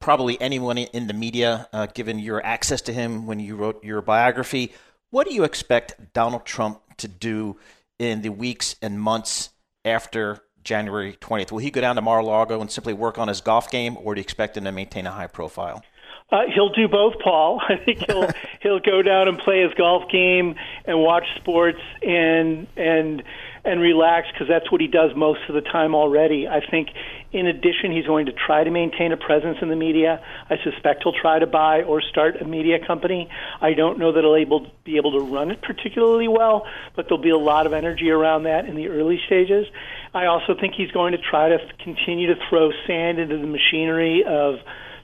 probably 0.00 0.40
anyone 0.40 0.78
in 0.78 1.06
the 1.06 1.12
media, 1.12 1.68
uh, 1.72 1.86
given 1.86 2.18
your 2.18 2.44
access 2.44 2.80
to 2.82 2.92
him 2.92 3.26
when 3.26 3.40
you 3.40 3.56
wrote 3.56 3.82
your 3.84 4.00
biography. 4.00 4.72
What 5.10 5.26
do 5.26 5.34
you 5.34 5.44
expect 5.44 6.14
Donald 6.14 6.46
Trump 6.46 6.80
to 6.96 7.08
do 7.08 7.58
in 8.02 8.22
the 8.22 8.30
weeks 8.30 8.76
and 8.82 9.00
months 9.00 9.50
after 9.84 10.40
January 10.64 11.16
20th? 11.20 11.52
Will 11.52 11.58
he 11.58 11.70
go 11.70 11.80
down 11.80 11.96
to 11.96 12.02
Mar-a-Lago 12.02 12.60
and 12.60 12.70
simply 12.70 12.92
work 12.92 13.18
on 13.18 13.28
his 13.28 13.40
golf 13.40 13.70
game, 13.70 13.96
or 14.02 14.14
do 14.14 14.20
you 14.20 14.22
expect 14.22 14.56
him 14.56 14.64
to 14.64 14.72
maintain 14.72 15.06
a 15.06 15.10
high 15.10 15.26
profile? 15.26 15.82
Uh, 16.30 16.44
he'll 16.52 16.72
do 16.72 16.88
both, 16.88 17.14
Paul. 17.22 17.60
I 17.68 17.76
think 17.76 18.04
he'll 18.06 18.28
he'll 18.62 18.80
go 18.80 19.02
down 19.02 19.28
and 19.28 19.38
play 19.38 19.62
his 19.62 19.72
golf 19.74 20.10
game 20.10 20.54
and 20.84 21.00
watch 21.00 21.26
sports 21.36 21.80
and 22.02 22.66
and 22.76 23.22
and 23.64 23.80
relax 23.80 24.26
because 24.32 24.48
that's 24.48 24.70
what 24.72 24.80
he 24.80 24.88
does 24.88 25.12
most 25.14 25.40
of 25.48 25.54
the 25.54 25.60
time 25.60 25.94
already. 25.94 26.48
I 26.48 26.60
think, 26.68 26.88
in 27.30 27.46
addition, 27.46 27.92
he's 27.92 28.06
going 28.06 28.26
to 28.26 28.32
try 28.32 28.64
to 28.64 28.70
maintain 28.70 29.12
a 29.12 29.16
presence 29.16 29.58
in 29.62 29.68
the 29.68 29.76
media. 29.76 30.20
I 30.50 30.56
suspect 30.64 31.04
he'll 31.04 31.12
try 31.12 31.38
to 31.38 31.46
buy 31.46 31.82
or 31.82 32.00
start 32.00 32.40
a 32.40 32.44
media 32.44 32.84
company. 32.84 33.28
I 33.60 33.74
don't 33.74 33.98
know 33.98 34.12
that 34.12 34.22
he'll 34.22 34.34
able, 34.34 34.66
be 34.84 34.96
able 34.96 35.12
to 35.12 35.24
run 35.24 35.52
it 35.52 35.62
particularly 35.62 36.26
well, 36.26 36.66
but 36.96 37.06
there'll 37.08 37.22
be 37.22 37.30
a 37.30 37.38
lot 37.38 37.66
of 37.66 37.72
energy 37.72 38.10
around 38.10 38.44
that 38.44 38.66
in 38.66 38.74
the 38.74 38.88
early 38.88 39.20
stages. 39.26 39.66
I 40.12 40.26
also 40.26 40.56
think 40.58 40.74
he's 40.74 40.90
going 40.90 41.12
to 41.12 41.18
try 41.18 41.48
to 41.48 41.58
continue 41.84 42.34
to 42.34 42.40
throw 42.48 42.70
sand 42.86 43.20
into 43.20 43.38
the 43.38 43.46
machinery 43.46 44.24
of 44.26 44.56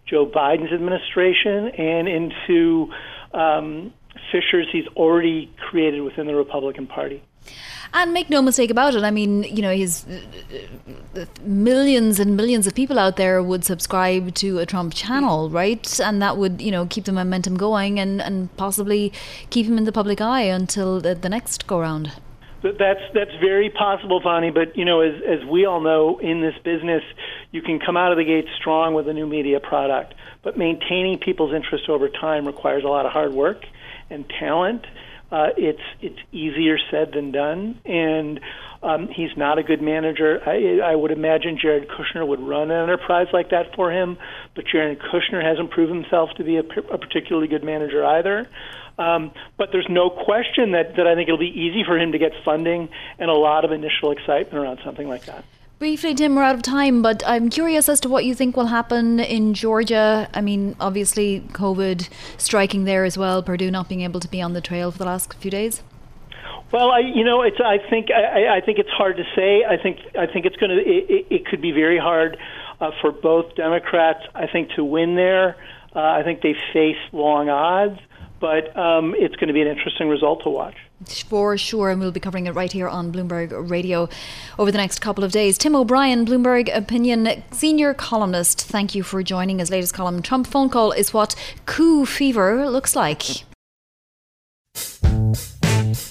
Joe 0.04 0.26
Biden's 0.26 0.72
administration 0.72 1.68
and 1.68 2.08
into 2.08 2.92
um, 3.32 3.92
fissures 4.32 4.66
he's 4.72 4.86
already 4.96 5.52
created 5.70 6.00
within 6.00 6.26
the 6.26 6.34
Republican 6.34 6.86
Party. 6.88 7.22
And 7.92 8.12
make 8.12 8.28
no 8.28 8.42
mistake 8.42 8.70
about 8.70 8.94
it, 8.94 9.02
I 9.02 9.10
mean, 9.10 9.44
you 9.44 9.62
know, 9.62 9.74
his 9.74 10.04
uh, 11.16 11.24
millions 11.42 12.20
and 12.20 12.36
millions 12.36 12.66
of 12.66 12.74
people 12.74 12.98
out 12.98 13.16
there 13.16 13.42
would 13.42 13.64
subscribe 13.64 14.34
to 14.36 14.58
a 14.58 14.66
Trump 14.66 14.94
channel, 14.94 15.50
right? 15.50 15.98
And 16.00 16.20
that 16.20 16.36
would, 16.36 16.60
you 16.60 16.70
know, 16.70 16.86
keep 16.86 17.04
the 17.04 17.12
momentum 17.12 17.56
going 17.56 17.98
and, 17.98 18.20
and 18.20 18.54
possibly 18.56 19.12
keep 19.50 19.66
him 19.66 19.78
in 19.78 19.84
the 19.84 19.92
public 19.92 20.20
eye 20.20 20.42
until 20.42 21.00
the, 21.00 21.14
the 21.14 21.28
next 21.28 21.66
go 21.66 21.80
round. 21.80 22.12
That's 22.62 23.00
that's 23.14 23.30
very 23.40 23.70
possible, 23.70 24.20
Vonnie. 24.20 24.50
But 24.50 24.76
you 24.76 24.84
know, 24.84 25.00
as 25.00 25.14
as 25.22 25.44
we 25.46 25.64
all 25.64 25.80
know 25.80 26.18
in 26.18 26.40
this 26.40 26.54
business, 26.64 27.04
you 27.52 27.62
can 27.62 27.78
come 27.78 27.96
out 27.96 28.10
of 28.10 28.18
the 28.18 28.24
gate 28.24 28.46
strong 28.58 28.94
with 28.94 29.06
a 29.08 29.12
new 29.12 29.28
media 29.28 29.60
product, 29.60 30.14
but 30.42 30.58
maintaining 30.58 31.18
people's 31.18 31.54
interest 31.54 31.88
over 31.88 32.08
time 32.08 32.46
requires 32.46 32.82
a 32.82 32.88
lot 32.88 33.06
of 33.06 33.12
hard 33.12 33.32
work 33.32 33.64
and 34.10 34.28
talent 34.40 34.86
uh, 35.30 35.48
it's 35.56 35.82
it's 36.00 36.18
easier 36.32 36.78
said 36.90 37.12
than 37.12 37.32
done, 37.32 37.80
and 37.84 38.40
um, 38.82 39.08
he's 39.08 39.36
not 39.36 39.58
a 39.58 39.62
good 39.62 39.82
manager. 39.82 40.40
I, 40.46 40.80
I 40.82 40.94
would 40.94 41.10
imagine 41.10 41.58
Jared 41.60 41.88
Kushner 41.88 42.26
would 42.26 42.40
run 42.40 42.70
an 42.70 42.82
enterprise 42.82 43.26
like 43.32 43.50
that 43.50 43.74
for 43.74 43.92
him, 43.92 44.16
but 44.54 44.64
Jared 44.66 45.00
Kushner 45.00 45.42
hasn't 45.42 45.70
proven 45.70 46.02
himself 46.02 46.30
to 46.36 46.44
be 46.44 46.56
a, 46.56 46.60
a 46.60 46.98
particularly 46.98 47.48
good 47.48 47.64
manager 47.64 48.04
either. 48.04 48.48
Um, 48.98 49.32
but 49.56 49.70
there's 49.70 49.86
no 49.88 50.10
question 50.10 50.72
that, 50.72 50.96
that 50.96 51.06
I 51.06 51.14
think 51.14 51.28
it'll 51.28 51.38
be 51.38 51.46
easy 51.46 51.84
for 51.84 51.98
him 51.98 52.12
to 52.12 52.18
get 52.18 52.32
funding 52.44 52.88
and 53.18 53.30
a 53.30 53.34
lot 53.34 53.64
of 53.64 53.70
initial 53.70 54.10
excitement 54.10 54.54
around 54.54 54.80
something 54.84 55.08
like 55.08 55.26
that. 55.26 55.44
Briefly, 55.78 56.12
Tim, 56.12 56.34
we're 56.34 56.42
out 56.42 56.56
of 56.56 56.62
time, 56.62 57.02
but 57.02 57.22
I'm 57.24 57.48
curious 57.50 57.88
as 57.88 58.00
to 58.00 58.08
what 58.08 58.24
you 58.24 58.34
think 58.34 58.56
will 58.56 58.66
happen 58.66 59.20
in 59.20 59.54
Georgia. 59.54 60.28
I 60.34 60.40
mean, 60.40 60.74
obviously, 60.80 61.40
COVID 61.52 62.08
striking 62.36 62.82
there 62.82 63.04
as 63.04 63.16
well, 63.16 63.44
Perdue 63.44 63.70
not 63.70 63.88
being 63.88 64.00
able 64.00 64.18
to 64.18 64.26
be 64.26 64.42
on 64.42 64.54
the 64.54 64.60
trail 64.60 64.90
for 64.90 64.98
the 64.98 65.04
last 65.04 65.34
few 65.34 65.52
days. 65.52 65.84
Well, 66.72 66.90
I, 66.90 66.98
you 66.98 67.24
know, 67.24 67.42
it's. 67.42 67.58
I 67.64 67.78
think. 67.88 68.08
I, 68.10 68.56
I 68.56 68.60
think 68.60 68.80
it's 68.80 68.90
hard 68.90 69.18
to 69.18 69.24
say. 69.36 69.64
I 69.64 69.80
think. 69.80 70.00
I 70.18 70.26
think 70.26 70.46
it's 70.46 70.56
going 70.56 70.70
to. 70.70 70.78
It, 70.78 71.26
it 71.30 71.46
could 71.46 71.62
be 71.62 71.70
very 71.70 71.98
hard 71.98 72.36
uh, 72.80 72.90
for 73.00 73.12
both 73.12 73.54
Democrats. 73.54 74.24
I 74.34 74.48
think 74.48 74.70
to 74.72 74.82
win 74.82 75.14
there. 75.14 75.54
Uh, 75.94 76.00
I 76.00 76.24
think 76.24 76.42
they 76.42 76.56
face 76.72 76.98
long 77.12 77.48
odds, 77.48 78.00
but 78.40 78.76
um, 78.76 79.14
it's 79.16 79.36
going 79.36 79.46
to 79.46 79.54
be 79.54 79.62
an 79.62 79.68
interesting 79.68 80.08
result 80.08 80.42
to 80.42 80.50
watch. 80.50 80.76
For 81.06 81.56
sure, 81.56 81.90
and 81.90 82.00
we'll 82.00 82.10
be 82.10 82.18
covering 82.18 82.46
it 82.46 82.54
right 82.54 82.72
here 82.72 82.88
on 82.88 83.12
Bloomberg 83.12 83.70
Radio 83.70 84.08
over 84.58 84.72
the 84.72 84.78
next 84.78 84.98
couple 84.98 85.22
of 85.22 85.30
days. 85.30 85.56
Tim 85.56 85.76
O'Brien, 85.76 86.26
Bloomberg 86.26 86.74
Opinion 86.74 87.44
senior 87.52 87.94
columnist, 87.94 88.62
thank 88.62 88.96
you 88.96 89.04
for 89.04 89.22
joining 89.22 89.60
his 89.60 89.70
latest 89.70 89.94
column. 89.94 90.22
Trump 90.22 90.48
phone 90.48 90.68
call 90.68 90.90
is 90.90 91.14
what 91.14 91.36
coup 91.66 92.04
fever 92.04 92.68
looks 92.68 92.96
like. 92.96 93.44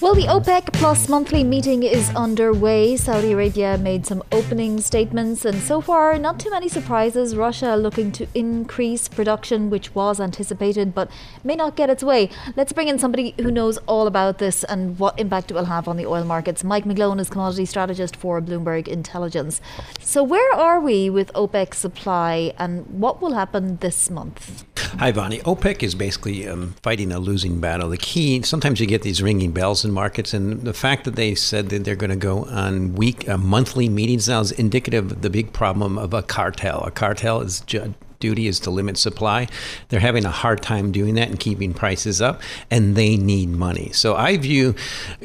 Well, 0.00 0.14
the 0.14 0.28
OPEC 0.28 0.72
Plus 0.74 1.08
monthly 1.08 1.42
meeting 1.42 1.82
is 1.82 2.14
underway. 2.14 2.96
Saudi 2.96 3.32
Arabia 3.32 3.76
made 3.76 4.06
some 4.06 4.22
opening 4.30 4.80
statements, 4.80 5.44
and 5.44 5.60
so 5.60 5.80
far, 5.80 6.16
not 6.18 6.38
too 6.38 6.50
many 6.50 6.68
surprises. 6.68 7.34
Russia 7.34 7.74
looking 7.74 8.12
to 8.12 8.28
increase 8.32 9.08
production, 9.08 9.70
which 9.70 9.96
was 9.96 10.20
anticipated 10.20 10.94
but 10.94 11.10
may 11.42 11.56
not 11.56 11.74
get 11.74 11.90
its 11.90 12.04
way. 12.04 12.30
Let's 12.54 12.72
bring 12.72 12.86
in 12.86 13.00
somebody 13.00 13.34
who 13.38 13.50
knows 13.50 13.76
all 13.88 14.06
about 14.06 14.38
this 14.38 14.62
and 14.62 14.98
what 15.00 15.18
impact 15.18 15.50
it 15.50 15.54
will 15.54 15.64
have 15.64 15.88
on 15.88 15.96
the 15.96 16.06
oil 16.06 16.24
markets. 16.24 16.62
Mike 16.62 16.84
McGlone 16.84 17.18
is 17.18 17.28
commodity 17.28 17.64
strategist 17.64 18.14
for 18.14 18.40
Bloomberg 18.40 18.86
Intelligence. 18.86 19.60
So, 20.00 20.22
where 20.22 20.54
are 20.54 20.78
we 20.78 21.10
with 21.10 21.32
OPEC 21.32 21.74
supply, 21.74 22.52
and 22.56 22.86
what 22.86 23.20
will 23.20 23.32
happen 23.32 23.78
this 23.78 24.10
month? 24.10 24.64
Hi, 24.96 25.12
Vonnie. 25.12 25.38
OPEC 25.40 25.82
is 25.82 25.94
basically 25.94 26.48
um, 26.48 26.74
fighting 26.82 27.12
a 27.12 27.20
losing 27.20 27.60
battle. 27.60 27.88
The 27.90 27.98
key, 27.98 28.42
sometimes 28.42 28.80
you 28.80 28.86
get 28.86 29.02
these 29.02 29.22
ringing 29.22 29.52
bells 29.52 29.84
in 29.84 29.92
markets, 29.92 30.34
and 30.34 30.62
the 30.62 30.72
fact 30.72 31.04
that 31.04 31.14
they 31.14 31.34
said 31.34 31.68
that 31.68 31.84
they're 31.84 31.94
going 31.94 32.10
to 32.10 32.16
go 32.16 32.46
on 32.46 32.94
week, 32.94 33.28
uh, 33.28 33.36
monthly 33.36 33.88
meetings 33.88 34.28
now 34.28 34.40
is 34.40 34.50
indicative 34.50 35.12
of 35.12 35.22
the 35.22 35.30
big 35.30 35.52
problem 35.52 35.98
of 35.98 36.14
a 36.14 36.22
cartel. 36.22 36.82
A 36.84 36.90
cartel 36.90 37.42
is 37.42 37.60
ju- 37.60 37.94
duty 38.20 38.46
is 38.46 38.60
to 38.60 38.70
limit 38.70 38.96
supply. 38.96 39.48
They're 39.88 40.00
having 40.00 40.24
a 40.24 40.30
hard 40.30 40.62
time 40.62 40.92
doing 40.92 41.14
that 41.14 41.28
and 41.28 41.38
keeping 41.38 41.74
prices 41.74 42.20
up, 42.20 42.40
and 42.70 42.96
they 42.96 43.16
need 43.16 43.50
money. 43.50 43.90
So 43.92 44.14
I 44.14 44.36
view 44.36 44.74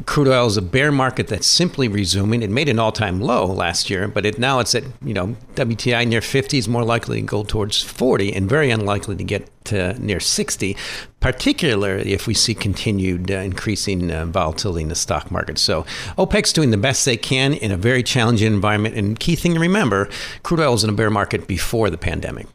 crude 0.06 0.28
oil 0.28 0.46
as 0.46 0.58
a 0.58 0.62
bear 0.62 0.92
market 0.92 1.28
that's 1.28 1.48
simply 1.48 1.88
resuming. 1.88 2.42
It 2.44 2.50
made 2.50 2.70
an 2.70 2.80
all-time 2.80 3.22
low 3.22 3.46
last 3.46 3.90
year, 3.90 4.08
but 4.08 4.26
it 4.26 4.40
now 4.40 4.60
it's 4.60 4.76
at 4.76 4.84
you 5.04 5.14
know 5.14 5.36
WTI 5.56 6.08
near 6.08 6.22
50 6.22 6.58
is 6.58 6.68
more 6.68 6.84
likely 6.84 7.22
to 7.22 7.26
go 7.26 7.44
towards 7.44 7.82
40, 7.82 8.34
and 8.34 8.50
very 8.50 8.70
unlikely 8.70 9.16
to 9.16 9.24
get 9.24 9.50
to 9.66 9.94
near 10.00 10.20
60, 10.20 10.76
particularly 11.20 12.14
if 12.14 12.28
we 12.28 12.34
see 12.34 12.54
continued 12.54 13.32
uh, 13.32 13.36
increasing 13.36 14.12
uh, 14.12 14.26
volatility 14.26 14.84
in 14.84 14.90
the 14.90 14.96
stock 14.96 15.32
market. 15.32 15.58
So 15.58 15.86
OPEC's 16.18 16.54
doing 16.54 16.72
the 16.72 16.78
best 16.78 17.06
they 17.06 17.18
can 17.18 17.54
in 17.54 17.72
a 17.72 17.78
very 17.78 18.04
challenging 18.04 18.54
environment. 18.54 18.96
And 18.96 19.20
key 19.20 19.36
thing 19.36 19.54
to 19.54 19.60
remember, 19.60 20.10
crude 20.44 20.60
oil 20.60 20.74
was 20.74 20.84
in 20.84 20.90
a 20.90 20.94
bear 20.94 21.10
market 21.10 21.48
before 21.48 21.90
the 21.90 21.98
pandemic. 21.98 22.48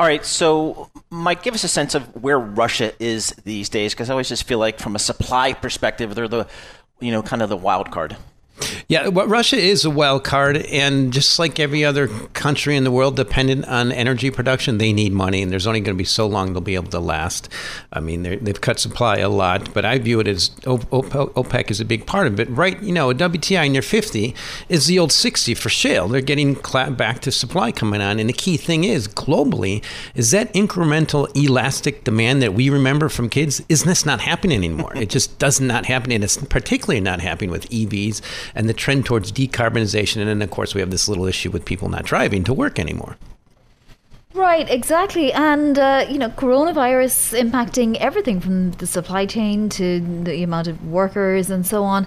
All 0.00 0.06
right, 0.06 0.24
so 0.24 0.88
Mike, 1.10 1.42
give 1.42 1.52
us 1.52 1.62
a 1.62 1.68
sense 1.68 1.94
of 1.94 2.22
where 2.22 2.38
Russia 2.38 2.94
is 2.98 3.32
these 3.44 3.68
days, 3.68 3.92
because 3.92 4.08
I 4.08 4.14
always 4.14 4.30
just 4.30 4.44
feel 4.44 4.58
like, 4.58 4.78
from 4.78 4.96
a 4.96 4.98
supply 4.98 5.52
perspective, 5.52 6.14
they're 6.14 6.26
the, 6.26 6.46
you 7.00 7.12
know, 7.12 7.22
kind 7.22 7.42
of 7.42 7.50
the 7.50 7.56
wild 7.58 7.90
card. 7.90 8.16
Yeah, 8.88 9.08
well, 9.08 9.26
Russia 9.26 9.56
is 9.56 9.84
a 9.84 9.90
wild 9.90 10.24
card, 10.24 10.56
and 10.56 11.12
just 11.12 11.38
like 11.38 11.60
every 11.60 11.84
other 11.84 12.08
country 12.34 12.76
in 12.76 12.84
the 12.84 12.90
world 12.90 13.16
dependent 13.16 13.66
on 13.66 13.92
energy 13.92 14.30
production, 14.30 14.78
they 14.78 14.92
need 14.92 15.12
money, 15.12 15.42
and 15.42 15.52
there's 15.52 15.66
only 15.66 15.80
going 15.80 15.96
to 15.96 15.98
be 15.98 16.04
so 16.04 16.26
long 16.26 16.52
they'll 16.52 16.60
be 16.60 16.74
able 16.74 16.90
to 16.90 17.00
last. 17.00 17.48
I 17.92 18.00
mean, 18.00 18.22
they've 18.22 18.60
cut 18.60 18.80
supply 18.80 19.18
a 19.18 19.28
lot, 19.28 19.72
but 19.72 19.84
I 19.84 19.98
view 19.98 20.20
it 20.20 20.26
as 20.26 20.50
OPEC 20.64 21.70
is 21.70 21.80
a 21.80 21.84
big 21.84 22.06
part 22.06 22.26
of 22.26 22.40
it. 22.40 22.50
Right, 22.50 22.82
you 22.82 22.92
know, 22.92 23.10
a 23.10 23.14
WTI 23.14 23.70
near 23.70 23.82
50 23.82 24.34
is 24.68 24.86
the 24.86 24.98
old 24.98 25.12
60 25.12 25.54
for 25.54 25.68
shale. 25.68 26.08
They're 26.08 26.20
getting 26.20 26.54
back 26.54 27.20
to 27.20 27.30
supply 27.30 27.72
coming 27.72 28.00
on, 28.00 28.18
and 28.18 28.28
the 28.28 28.34
key 28.34 28.56
thing 28.56 28.84
is 28.84 29.06
globally 29.06 29.84
is 30.14 30.30
that 30.32 30.52
incremental 30.52 31.28
elastic 31.36 32.04
demand 32.04 32.42
that 32.42 32.54
we 32.54 32.68
remember 32.70 33.08
from 33.08 33.28
kids 33.28 33.62
is 33.68 33.84
this 33.84 34.04
not 34.04 34.20
happening 34.20 34.56
anymore. 34.56 34.96
it 34.96 35.10
just 35.10 35.38
does 35.38 35.60
not 35.60 35.86
happen, 35.86 36.12
and 36.12 36.24
it's 36.24 36.36
particularly 36.36 37.00
not 37.00 37.20
happening 37.20 37.50
with 37.50 37.68
EVs 37.70 38.20
and 38.54 38.68
the 38.68 38.74
trend 38.74 39.06
towards 39.06 39.32
decarbonization. 39.32 40.16
And 40.16 40.28
then, 40.28 40.42
of 40.42 40.50
course, 40.50 40.74
we 40.74 40.80
have 40.80 40.90
this 40.90 41.08
little 41.08 41.26
issue 41.26 41.50
with 41.50 41.64
people 41.64 41.88
not 41.88 42.04
driving 42.04 42.44
to 42.44 42.54
work 42.54 42.78
anymore. 42.78 43.16
Right, 44.32 44.70
exactly. 44.70 45.32
And, 45.32 45.78
uh, 45.78 46.06
you 46.08 46.16
know, 46.16 46.28
coronavirus 46.28 47.38
impacting 47.40 47.96
everything 47.96 48.40
from 48.40 48.72
the 48.72 48.86
supply 48.86 49.26
chain 49.26 49.68
to 49.70 50.00
the 50.24 50.42
amount 50.44 50.68
of 50.68 50.86
workers 50.86 51.50
and 51.50 51.66
so 51.66 51.82
on. 51.82 52.06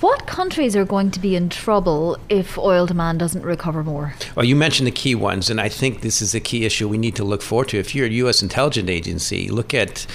What 0.00 0.26
countries 0.26 0.76
are 0.76 0.84
going 0.84 1.10
to 1.12 1.20
be 1.20 1.34
in 1.34 1.48
trouble 1.48 2.18
if 2.28 2.58
oil 2.58 2.84
demand 2.84 3.18
doesn't 3.18 3.42
recover 3.42 3.82
more? 3.82 4.14
Well, 4.34 4.44
you 4.44 4.54
mentioned 4.54 4.86
the 4.86 4.92
key 4.92 5.14
ones, 5.14 5.48
and 5.48 5.58
I 5.58 5.70
think 5.70 6.02
this 6.02 6.20
is 6.20 6.34
a 6.34 6.40
key 6.40 6.66
issue 6.66 6.86
we 6.86 6.98
need 6.98 7.16
to 7.16 7.24
look 7.24 7.40
forward 7.40 7.68
to. 7.68 7.78
If 7.78 7.94
you're 7.94 8.06
a 8.06 8.10
U.S. 8.10 8.42
intelligence 8.42 8.90
agency, 8.90 9.48
look 9.48 9.72
at 9.72 10.06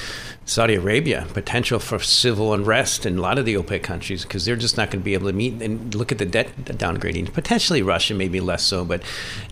Saudi 0.43 0.74
Arabia, 0.74 1.27
potential 1.33 1.79
for 1.79 2.00
civil 2.00 2.53
unrest 2.53 3.05
in 3.05 3.17
a 3.17 3.21
lot 3.21 3.38
of 3.38 3.45
the 3.45 3.53
OPEC 3.53 3.83
countries 3.83 4.24
because 4.24 4.43
they're 4.43 4.55
just 4.55 4.75
not 4.75 4.89
going 4.89 5.01
to 5.01 5.05
be 5.05 5.13
able 5.13 5.27
to 5.27 5.33
meet 5.33 5.62
and 5.62 5.93
look 5.93 6.12
at 6.12 6.17
the 6.17 6.25
debt 6.25 6.50
downgrading. 6.65 7.31
Potentially 7.31 7.81
Russia, 7.81 8.16
maybe 8.16 8.39
less 8.39 8.63
so, 8.63 8.83
but 8.83 9.01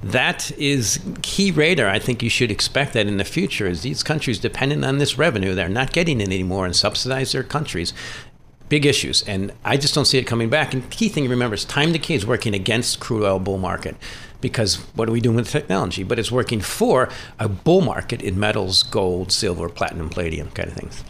that 0.03 0.51
is 0.57 0.99
key 1.21 1.51
radar. 1.51 1.87
I 1.87 1.99
think 1.99 2.23
you 2.23 2.29
should 2.29 2.51
expect 2.51 2.93
that 2.93 3.07
in 3.07 3.17
the 3.17 3.23
future 3.23 3.67
as 3.67 3.81
these 3.81 4.03
countries 4.03 4.39
dependent 4.39 4.83
on 4.83 4.97
this 4.97 5.17
revenue, 5.17 5.53
they're 5.53 5.69
not 5.69 5.93
getting 5.93 6.19
it 6.19 6.27
anymore 6.27 6.65
and 6.65 6.75
subsidize 6.75 7.31
their 7.31 7.43
countries 7.43 7.93
big 8.67 8.85
issues, 8.85 9.23
and 9.23 9.51
I 9.65 9.77
just 9.77 9.95
don't 9.95 10.05
see 10.05 10.19
it 10.19 10.25
coming 10.25 10.47
back. 10.47 10.75
And 10.75 10.87
key 10.91 11.09
thing 11.09 11.23
to 11.23 11.29
remember 11.29 11.55
is 11.55 11.65
time 11.65 11.91
decay 11.91 12.13
is 12.13 12.25
working 12.25 12.53
against 12.53 12.99
crude 12.99 13.23
oil 13.23 13.39
bull 13.39 13.57
market 13.57 13.95
because 14.41 14.78
what 14.95 15.10
are 15.10 15.12
we 15.12 15.21
doing 15.21 15.36
with 15.36 15.49
technology? 15.49 16.04
But 16.04 16.19
it's 16.19 16.32
working 16.32 16.62
for 16.62 17.10
a 17.39 17.49
bull 17.49 17.82
market 17.82 18.21
in 18.21 18.39
metals, 18.39 18.84
gold, 18.84 19.32
silver, 19.32 19.69
platinum, 19.69 20.10
palladium 20.10 20.49
kind 20.52 20.69
of 20.69 20.75
things. 20.75 21.04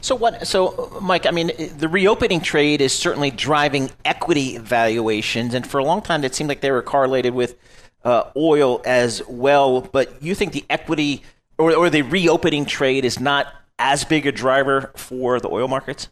So 0.00 0.14
what? 0.14 0.46
So 0.46 0.98
Mike, 1.02 1.26
I 1.26 1.30
mean, 1.30 1.52
the 1.76 1.88
reopening 1.88 2.40
trade 2.40 2.80
is 2.80 2.92
certainly 2.92 3.30
driving 3.30 3.90
equity 4.04 4.56
valuations, 4.56 5.52
and 5.52 5.66
for 5.66 5.78
a 5.78 5.84
long 5.84 6.00
time 6.00 6.24
it 6.24 6.34
seemed 6.34 6.48
like 6.48 6.62
they 6.62 6.70
were 6.70 6.82
correlated 6.82 7.34
with 7.34 7.56
uh, 8.04 8.24
oil 8.34 8.80
as 8.86 9.22
well. 9.28 9.82
But 9.82 10.22
you 10.22 10.34
think 10.34 10.52
the 10.52 10.64
equity 10.70 11.22
or, 11.58 11.74
or 11.74 11.90
the 11.90 12.02
reopening 12.02 12.64
trade 12.64 13.04
is 13.04 13.20
not 13.20 13.52
as 13.78 14.04
big 14.04 14.26
a 14.26 14.32
driver 14.32 14.90
for 14.96 15.38
the 15.38 15.50
oil 15.50 15.68
markets? 15.68 16.08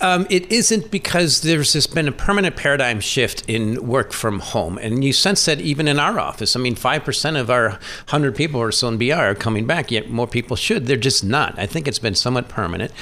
Um, 0.00 0.26
it 0.30 0.50
isn't 0.50 0.90
because 0.90 1.42
there's 1.42 1.72
this 1.72 1.86
been 1.86 2.08
a 2.08 2.12
permanent 2.12 2.56
paradigm 2.56 3.00
shift 3.00 3.44
in 3.48 3.86
work 3.86 4.12
from 4.12 4.40
home, 4.40 4.78
and 4.78 5.04
you 5.04 5.12
sense 5.12 5.44
that 5.46 5.60
even 5.60 5.88
in 5.88 5.98
our 5.98 6.18
office. 6.18 6.56
I 6.56 6.60
mean, 6.60 6.74
five 6.74 7.04
percent 7.04 7.36
of 7.36 7.50
our 7.50 7.78
hundred 8.08 8.34
people 8.36 8.60
or 8.60 8.72
so 8.72 8.88
in 8.88 8.98
BR 8.98 9.14
are 9.14 9.34
coming 9.34 9.66
back. 9.66 9.90
Yet 9.90 10.10
more 10.10 10.26
people 10.26 10.56
should. 10.56 10.86
They're 10.86 10.96
just 10.96 11.24
not. 11.24 11.58
I 11.58 11.66
think 11.66 11.88
it's 11.88 11.98
been 11.98 12.14
somewhat 12.14 12.48
permanent. 12.48 12.92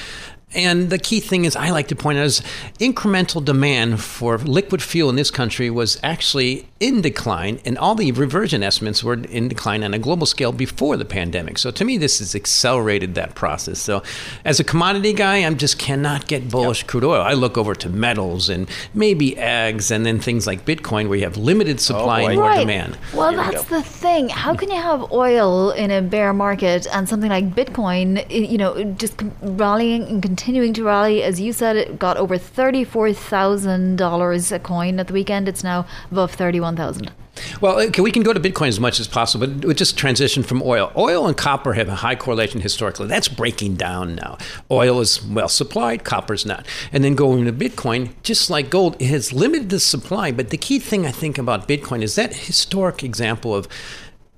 And 0.55 0.91
the 0.91 0.99
key 0.99 1.21
thing 1.21 1.45
is, 1.45 1.57
I 1.57 1.71
like 1.71 1.89
to 1.89 1.97
point 1.97 2.19
out, 2.19 2.25
is 2.25 2.43
incremental 2.79 3.45
demand 3.45 4.01
for 4.03 4.39
liquid 4.39 4.83
fuel 4.83 5.09
in 5.09 5.17
this 5.17 5.31
country 5.31 5.71
was 5.71 5.99
actually 6.03 6.69
in 6.79 7.01
decline, 7.01 7.61
and 7.65 7.79
all 7.79 7.95
the 7.95 8.13
reversion 8.13 8.63
estimates 8.63 9.03
were 9.03 9.15
in 9.15 9.49
decline 9.49 9.83
on 9.83 9.95
a 9.95 9.99
global 9.99 10.27
scale 10.27 10.53
before 10.53 10.97
the 10.97 11.05
pandemic. 11.05 11.59
So 11.59 11.71
to 11.71 11.85
me, 11.85 11.97
this 11.97 12.19
has 12.19 12.35
accelerated 12.35 13.15
that 13.15 13.35
process. 13.35 13.79
So 13.79 14.03
as 14.45 14.61
a 14.61 14.65
commodity 14.65 15.13
guy, 15.13 15.47
I 15.47 15.55
just 15.55 15.79
cannot 15.79 16.27
get 16.27 16.51
bullish 16.51 16.83
yep. 16.83 16.89
crude 16.89 17.05
oil. 17.05 17.23
I 17.23 17.33
look 17.33 17.57
over 17.57 17.75
to 17.77 17.89
metals 17.89 18.49
and 18.49 18.69
maybe 18.95 19.33
ags, 19.33 19.91
and 19.91 20.05
then 20.05 20.19
things 20.19 20.47
like 20.47 20.65
Bitcoin, 20.65 21.09
where 21.09 21.19
you 21.19 21.25
have 21.25 21.37
limited 21.37 21.81
supply 21.81 22.25
oh, 22.25 22.27
and 22.27 22.37
more 22.37 22.49
right. 22.49 22.61
demand. 22.61 22.99
Well, 23.15 23.31
Here 23.31 23.39
that's 23.39 23.71
we 23.71 23.77
the 23.77 23.83
thing. 23.83 24.29
How 24.29 24.55
can 24.55 24.71
you 24.71 24.81
have 24.81 25.13
oil 25.13 25.71
in 25.71 25.91
a 25.91 26.03
bear 26.03 26.33
market 26.33 26.87
and 26.93 27.09
something 27.09 27.31
like 27.31 27.55
Bitcoin, 27.55 28.29
you 28.29 28.59
know, 28.59 28.85
just 28.95 29.23
rallying 29.41 30.03
and 30.09 30.23
continuing? 30.23 30.42
Continuing 30.43 30.75
to 30.75 30.83
rally. 30.83 31.23
As 31.23 31.41
you 31.41 31.53
said, 31.53 31.77
it 31.77 32.01
got 32.01 32.17
over 32.17 32.37
$34,000 32.37 34.53
a 34.53 34.59
coin 34.59 34.99
at 34.99 35.07
the 35.07 35.13
weekend. 35.13 35.47
It's 35.47 35.63
now 35.63 35.87
above 36.11 36.33
31,000. 36.33 37.13
Well, 37.61 37.81
okay, 37.81 38.03
we 38.03 38.11
can 38.11 38.25
go 38.25 38.33
to 38.33 38.41
Bitcoin 38.41 38.67
as 38.67 38.81
much 38.81 38.99
as 38.99 39.07
possible, 39.07 39.47
but 39.47 39.65
we 39.65 39.73
just 39.73 39.97
transition 39.97 40.43
from 40.43 40.61
oil. 40.61 40.91
Oil 40.97 41.29
and 41.29 41.37
copper 41.37 41.75
have 41.75 41.89
a 41.89 41.95
high 41.95 42.17
correlation 42.17 42.61
historically. 42.61 43.07
That's 43.07 43.29
breaking 43.29 43.77
down 43.77 44.17
now. 44.17 44.37
Oil 44.69 44.99
is 44.99 45.25
well 45.25 45.49
supplied, 45.49 46.03
copper's 46.03 46.45
not. 46.45 46.67
And 46.93 47.05
then 47.05 47.15
going 47.15 47.45
to 47.45 47.53
Bitcoin, 47.53 48.11
just 48.25 48.51
like 48.51 48.69
gold, 48.69 49.01
it 49.01 49.07
has 49.07 49.33
limited 49.33 49.71
the 49.71 49.79
supply. 49.79 50.33
But 50.33 50.51
the 50.51 50.59
key 50.59 50.81
thing 50.81 51.07
I 51.07 51.13
think 51.13 51.39
about 51.39 51.69
Bitcoin 51.69 52.03
is 52.03 52.17
that 52.17 52.35
historic 52.35 53.05
example 53.05 53.55
of 53.55 53.69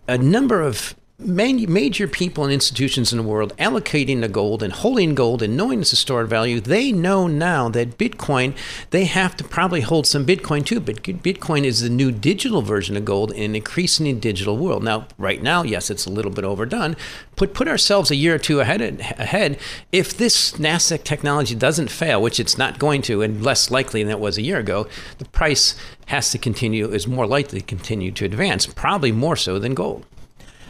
a 0.07 0.19
number 0.19 0.61
of 0.61 0.95
major 1.19 2.09
people 2.09 2.43
and 2.43 2.53
institutions 2.53 3.13
in 3.13 3.19
the 3.19 3.23
world 3.23 3.57
allocating 3.57 4.21
the 4.21 4.29
gold 4.29 4.65
and 4.65 4.73
holding 4.73 5.15
gold 5.15 5.43
and 5.43 5.57
knowing 5.57 5.81
it's 5.81 5.93
a 5.93 5.97
store 5.97 6.23
of 6.23 6.29
value, 6.29 6.61
they 6.61 6.91
know 6.91 7.29
now 7.29 7.69
that 7.69 7.97
Bitcoin, 7.97 8.57
they 8.91 9.05
have 9.05 9.37
to 9.37 9.45
probably 9.45 9.81
hold 9.81 10.09
some 10.09 10.27
Bitcoin 10.27 10.67
too. 10.67 10.81
But 10.81 11.05
Bitcoin 11.05 11.65
is 11.65 11.81
the 11.81 11.89
new 11.89 12.11
digital 12.11 12.63
version 12.63 12.97
of 12.97 13.05
gold 13.05 13.31
in 13.31 13.43
an 13.45 13.57
increasingly 13.57 14.13
digital 14.15 14.57
world. 14.57 14.83
Now, 14.83 15.07
right 15.17 15.41
now, 15.41 15.63
yes, 15.63 15.89
it's 15.89 16.05
a 16.05 16.11
little 16.11 16.33
bit 16.33 16.45
overdone. 16.45 16.97
Put 17.37 17.55
put 17.55 17.69
ourselves 17.69 18.11
a 18.11 18.17
year 18.17 18.35
or 18.35 18.39
two 18.39 18.61
ahead. 18.61 18.81
Ahead, 18.83 19.59
if 19.93 20.17
this 20.17 20.59
nascent 20.59 21.05
technology 21.05 21.55
doesn't 21.55 21.93
fail, 21.93 22.21
which 22.21 22.41
it's 22.41 22.59
not 22.59 22.81
going 22.81 23.03
to, 23.03 23.23
and 23.23 23.43
less 23.43 23.71
likely 23.71 24.03
than 24.03 24.11
it 24.11 24.21
was 24.21 24.37
a 24.37 24.43
year 24.43 24.59
ago, 24.59 24.89
the 25.19 25.25
price 25.27 25.77
has 26.07 26.31
to 26.33 26.39
continue 26.39 26.91
is 26.91 27.07
more 27.07 27.27
likely 27.27 27.61
to 27.61 27.67
continue 27.67 28.11
to 28.13 28.25
advance, 28.25 28.67
probably 28.67 29.13
more 29.13 29.37
so 29.37 29.61
than 29.61 29.75
gold. 29.75 30.05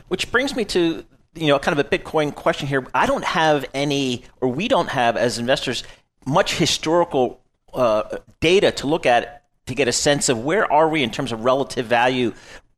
Which 0.08 0.30
brings 0.30 0.54
me 0.54 0.64
to 0.66 1.04
you 1.34 1.46
know 1.48 1.58
kind 1.58 1.78
of 1.78 1.84
a 1.84 1.88
Bitcoin 1.88 2.34
question 2.34 2.68
here. 2.68 2.86
I 2.94 3.06
don't 3.06 3.24
have 3.24 3.64
any, 3.74 4.24
or 4.40 4.48
we 4.48 4.68
don't 4.68 4.88
have 4.88 5.16
as 5.16 5.38
investors, 5.38 5.84
much 6.26 6.56
historical 6.56 7.40
uh, 7.72 8.18
data 8.40 8.70
to 8.72 8.86
look 8.86 9.06
at 9.06 9.44
to 9.66 9.74
get 9.74 9.88
a 9.88 9.92
sense 9.92 10.28
of 10.28 10.44
where 10.44 10.70
are 10.70 10.88
we 10.88 11.02
in 11.02 11.10
terms 11.10 11.32
of 11.32 11.44
relative 11.44 11.86
value. 11.86 12.32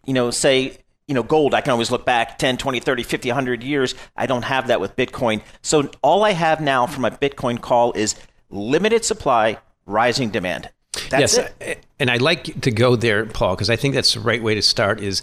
You 0.05 0.15
know, 0.15 0.31
say 0.31 0.79
you 1.07 1.15
know, 1.15 1.23
gold, 1.23 1.55
I 1.55 1.61
can 1.61 1.71
always 1.71 1.91
look 1.91 2.05
back 2.05 2.39
10, 2.39 2.57
20, 2.57 2.81
30, 2.81 3.03
50, 3.03 3.29
100 3.29 3.62
years. 3.62 3.95
I 4.17 4.27
don't 4.27 4.43
have 4.43 4.69
that 4.69 4.81
with 4.81 4.97
Bitcoin. 4.97 5.43
So 5.62 5.89
all 6.03 6.25
I 6.25 6.33
have 6.33 6.61
now 6.61 6.87
for 6.87 7.01
my 7.01 7.11
Bitcoin 7.11 7.61
call 7.61 7.93
is 7.93 8.17
limited 8.51 9.05
supply, 9.05 9.59
rising 9.87 10.31
demand. 10.31 10.71
That's 11.11 11.37
yes, 11.37 11.51
it. 11.61 11.87
and 12.01 12.11
I 12.11 12.17
like 12.17 12.61
to 12.62 12.71
go 12.71 12.97
there, 12.97 13.27
Paul, 13.27 13.55
because 13.55 13.71
I 13.71 13.77
think 13.77 13.95
that's 13.95 14.15
the 14.15 14.21
right 14.21 14.43
way 14.43 14.55
to 14.55 14.62
start. 14.62 15.01
Is 15.01 15.23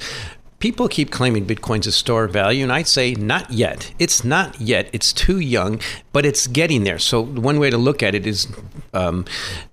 people 0.63 0.87
keep 0.87 1.11
claiming 1.11 1.45
Bitcoin's 1.45 1.85
a 1.87 1.91
store 1.91 2.23
of 2.23 2.31
value, 2.31 2.63
and 2.63 2.71
I'd 2.71 2.87
say 2.87 3.15
not 3.15 3.51
yet. 3.51 3.91
It's 3.99 4.23
not 4.23 4.61
yet. 4.61 4.89
It's 4.93 5.11
too 5.11 5.39
young, 5.39 5.81
but 6.13 6.25
it's 6.25 6.47
getting 6.47 6.85
there. 6.85 6.99
So 6.99 7.21
one 7.21 7.59
way 7.59 7.69
to 7.69 7.77
look 7.77 8.01
at 8.01 8.15
it 8.15 8.25
is 8.25 8.47
um, 8.93 9.25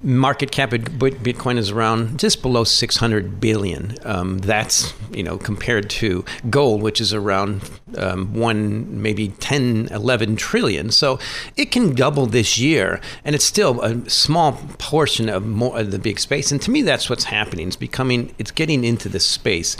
market 0.02 0.50
cap 0.50 0.72
of 0.72 0.80
Bitcoin 0.80 1.58
is 1.58 1.70
around 1.70 2.18
just 2.18 2.42
below 2.42 2.64
600 2.64 3.40
billion. 3.40 3.94
Um, 4.04 4.38
that's 4.38 4.92
you 5.12 5.22
know 5.22 5.38
compared 5.38 5.90
to 5.90 6.24
gold, 6.48 6.82
which 6.82 7.00
is 7.00 7.14
around 7.14 7.70
um, 7.96 8.34
one 8.34 9.00
maybe 9.00 9.28
10, 9.28 9.90
11 9.92 10.34
trillion. 10.34 10.90
So 10.90 11.20
it 11.56 11.66
can 11.66 11.94
double 11.94 12.26
this 12.26 12.58
year, 12.58 13.00
and 13.24 13.36
it's 13.36 13.44
still 13.44 13.80
a 13.82 14.10
small 14.10 14.54
portion 14.78 15.28
of 15.28 15.46
more 15.46 15.78
of 15.78 15.92
the 15.92 16.00
big 16.00 16.18
space. 16.18 16.50
And 16.50 16.60
to 16.62 16.70
me, 16.72 16.82
that's 16.82 17.08
what's 17.08 17.24
happening. 17.24 17.68
It's 17.68 17.76
becoming, 17.76 18.34
it's 18.38 18.50
getting 18.50 18.82
into 18.82 19.08
this 19.08 19.24
space. 19.24 19.76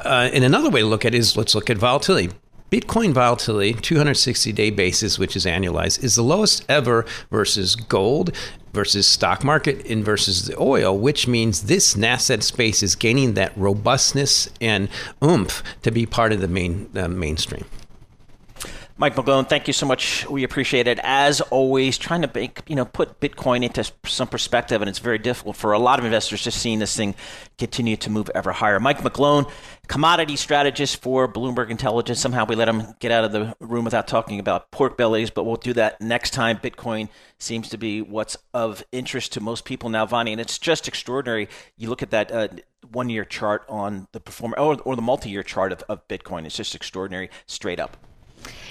Uh, 0.00 0.30
and 0.32 0.44
another 0.44 0.70
way 0.70 0.80
to 0.80 0.86
look 0.86 1.04
at 1.04 1.14
it 1.14 1.18
is 1.18 1.36
let's 1.36 1.54
look 1.54 1.70
at 1.70 1.78
volatility. 1.78 2.30
Bitcoin 2.70 3.12
volatility, 3.12 3.72
260 3.72 4.52
day 4.52 4.70
basis, 4.70 5.18
which 5.18 5.36
is 5.36 5.44
annualized, 5.44 6.02
is 6.02 6.16
the 6.16 6.22
lowest 6.22 6.64
ever 6.68 7.06
versus 7.30 7.76
gold, 7.76 8.34
versus 8.72 9.06
stock 9.06 9.44
market, 9.44 9.86
and 9.86 10.04
versus 10.04 10.46
the 10.46 10.60
oil, 10.60 10.98
which 10.98 11.28
means 11.28 11.64
this 11.64 11.96
nascent 11.96 12.42
space 12.42 12.82
is 12.82 12.96
gaining 12.96 13.34
that 13.34 13.56
robustness 13.56 14.48
and 14.60 14.88
oomph 15.22 15.62
to 15.82 15.92
be 15.92 16.04
part 16.04 16.32
of 16.32 16.40
the 16.40 16.48
main 16.48 16.90
uh, 16.96 17.06
mainstream. 17.06 17.64
Mike 18.96 19.16
McGlone, 19.16 19.48
thank 19.48 19.66
you 19.66 19.72
so 19.72 19.86
much. 19.86 20.24
We 20.28 20.44
appreciate 20.44 20.86
it. 20.86 21.00
As 21.02 21.40
always, 21.40 21.98
trying 21.98 22.22
to 22.22 22.30
make, 22.32 22.62
you 22.68 22.76
know, 22.76 22.84
put 22.84 23.18
Bitcoin 23.18 23.64
into 23.64 23.90
some 24.06 24.28
perspective, 24.28 24.80
and 24.80 24.88
it's 24.88 25.00
very 25.00 25.18
difficult 25.18 25.56
for 25.56 25.72
a 25.72 25.80
lot 25.80 25.98
of 25.98 26.04
investors 26.04 26.44
just 26.44 26.60
seeing 26.60 26.78
this 26.78 26.96
thing 26.96 27.16
continue 27.58 27.96
to 27.96 28.08
move 28.08 28.30
ever 28.36 28.52
higher. 28.52 28.78
Mike 28.78 28.98
McGlone, 28.98 29.50
commodity 29.88 30.36
strategist 30.36 31.02
for 31.02 31.26
Bloomberg 31.26 31.70
Intelligence. 31.70 32.20
Somehow 32.20 32.46
we 32.46 32.54
let 32.54 32.68
him 32.68 32.94
get 33.00 33.10
out 33.10 33.24
of 33.24 33.32
the 33.32 33.56
room 33.58 33.84
without 33.84 34.06
talking 34.06 34.38
about 34.38 34.70
pork 34.70 34.96
bellies, 34.96 35.28
but 35.28 35.42
we'll 35.42 35.56
do 35.56 35.72
that 35.72 36.00
next 36.00 36.30
time. 36.30 36.58
Bitcoin 36.58 37.08
seems 37.36 37.68
to 37.70 37.76
be 37.76 38.00
what's 38.00 38.36
of 38.52 38.84
interest 38.92 39.32
to 39.32 39.40
most 39.40 39.64
people 39.64 39.88
now, 39.88 40.06
Vonnie, 40.06 40.30
and 40.30 40.40
it's 40.40 40.56
just 40.56 40.86
extraordinary. 40.86 41.48
You 41.76 41.88
look 41.88 42.04
at 42.04 42.10
that 42.10 42.30
uh, 42.30 42.46
one 42.92 43.10
year 43.10 43.24
chart 43.24 43.64
on 43.68 44.06
the 44.12 44.20
performer, 44.20 44.56
or, 44.56 44.80
or 44.82 44.94
the 44.94 45.02
multi 45.02 45.30
year 45.30 45.42
chart 45.42 45.72
of, 45.72 45.82
of 45.88 46.06
Bitcoin. 46.06 46.46
It's 46.46 46.56
just 46.56 46.76
extraordinary, 46.76 47.28
straight 47.46 47.80
up. 47.80 47.96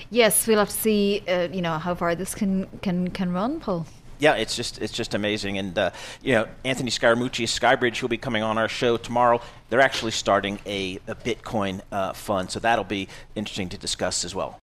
Yes, 0.09 0.47
we'll 0.47 0.59
have 0.59 0.69
to 0.69 0.75
see, 0.75 1.23
uh, 1.27 1.47
you 1.51 1.61
know, 1.61 1.77
how 1.77 1.95
far 1.95 2.15
this 2.15 2.35
can 2.35 2.67
can 2.81 3.09
can 3.09 3.33
run, 3.33 3.59
Paul. 3.59 3.85
Yeah, 4.19 4.35
it's 4.35 4.55
just 4.55 4.81
it's 4.81 4.93
just 4.93 5.13
amazing, 5.13 5.57
and 5.57 5.77
uh, 5.77 5.91
you 6.21 6.33
know 6.33 6.47
Anthony 6.63 6.91
Scaramucci, 6.91 7.45
Skybridge, 7.45 7.97
who'll 7.97 8.09
be 8.09 8.17
coming 8.17 8.43
on 8.43 8.57
our 8.57 8.69
show 8.69 8.95
tomorrow. 8.97 9.41
They're 9.69 9.81
actually 9.81 10.11
starting 10.11 10.59
a, 10.65 10.99
a 11.07 11.15
Bitcoin 11.15 11.81
uh, 11.91 12.13
fund, 12.13 12.49
so 12.51 12.59
that'll 12.59 12.85
be 12.85 13.09
interesting 13.35 13.69
to 13.69 13.77
discuss 13.77 14.23
as 14.23 14.33
well. 14.33 14.62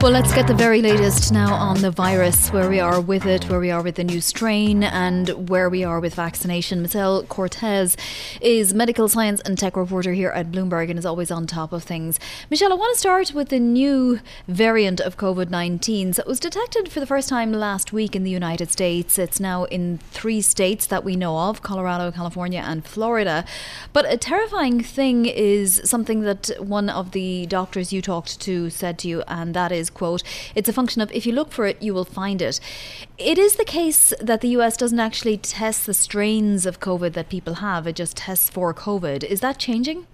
Well, 0.00 0.12
let's 0.12 0.32
get 0.32 0.46
the 0.46 0.54
very 0.54 0.80
latest 0.80 1.32
now 1.32 1.52
on 1.52 1.80
the 1.82 1.90
virus, 1.90 2.50
where 2.50 2.70
we 2.70 2.78
are 2.78 3.00
with 3.00 3.26
it, 3.26 3.50
where 3.50 3.58
we 3.58 3.72
are 3.72 3.82
with 3.82 3.96
the 3.96 4.04
new 4.04 4.20
strain, 4.20 4.84
and 4.84 5.50
where 5.50 5.68
we 5.68 5.82
are 5.82 5.98
with 5.98 6.14
vaccination. 6.14 6.82
Michelle 6.82 7.24
Cortez 7.24 7.96
is 8.40 8.72
medical 8.72 9.08
science 9.08 9.40
and 9.40 9.58
tech 9.58 9.76
reporter 9.76 10.12
here 10.12 10.28
at 10.28 10.52
Bloomberg 10.52 10.88
and 10.88 11.00
is 11.00 11.04
always 11.04 11.32
on 11.32 11.48
top 11.48 11.72
of 11.72 11.82
things. 11.82 12.20
Michelle, 12.48 12.72
I 12.72 12.76
want 12.76 12.94
to 12.94 13.00
start 13.00 13.34
with 13.34 13.48
the 13.48 13.58
new 13.58 14.20
variant 14.46 15.00
of 15.00 15.16
COVID 15.16 15.50
19. 15.50 16.12
So 16.12 16.22
it 16.22 16.28
was 16.28 16.38
detected 16.38 16.92
for 16.92 17.00
the 17.00 17.06
first 17.06 17.28
time 17.28 17.50
last 17.52 17.92
week 17.92 18.14
in 18.14 18.22
the 18.22 18.30
United 18.30 18.70
States. 18.70 19.18
It's 19.18 19.40
now 19.40 19.64
in 19.64 19.98
three 20.12 20.40
states 20.40 20.86
that 20.86 21.02
we 21.02 21.16
know 21.16 21.36
of 21.36 21.62
Colorado, 21.62 22.12
California, 22.12 22.62
and 22.64 22.86
Florida. 22.86 23.44
But 23.92 24.04
a 24.08 24.16
terrifying 24.16 24.80
thing 24.80 25.26
is 25.26 25.80
something 25.84 26.20
that 26.20 26.50
one 26.60 26.88
of 26.88 27.10
the 27.10 27.46
doctors 27.46 27.92
you 27.92 28.00
talked 28.00 28.38
to 28.42 28.70
said 28.70 28.96
to 29.00 29.08
you, 29.08 29.24
and 29.26 29.54
that 29.54 29.72
is 29.72 29.87
quote, 29.90 30.22
it's 30.54 30.68
a 30.68 30.72
function 30.72 31.02
of 31.02 31.10
if 31.12 31.26
you 31.26 31.32
look 31.32 31.52
for 31.52 31.66
it, 31.66 31.82
you 31.82 31.94
will 31.94 32.04
find 32.04 32.42
it. 32.42 32.60
It 33.16 33.38
is 33.38 33.56
the 33.56 33.64
case 33.64 34.12
that 34.20 34.40
the 34.40 34.48
US 34.48 34.76
doesn't 34.76 35.00
actually 35.00 35.36
test 35.36 35.86
the 35.86 35.94
strains 35.94 36.66
of 36.66 36.80
COVID 36.80 37.12
that 37.14 37.28
people 37.28 37.54
have, 37.54 37.86
it 37.86 37.96
just 37.96 38.16
tests 38.16 38.50
for 38.50 38.72
COVID. 38.74 39.24
Is 39.24 39.40
that 39.40 39.58
changing? 39.58 40.06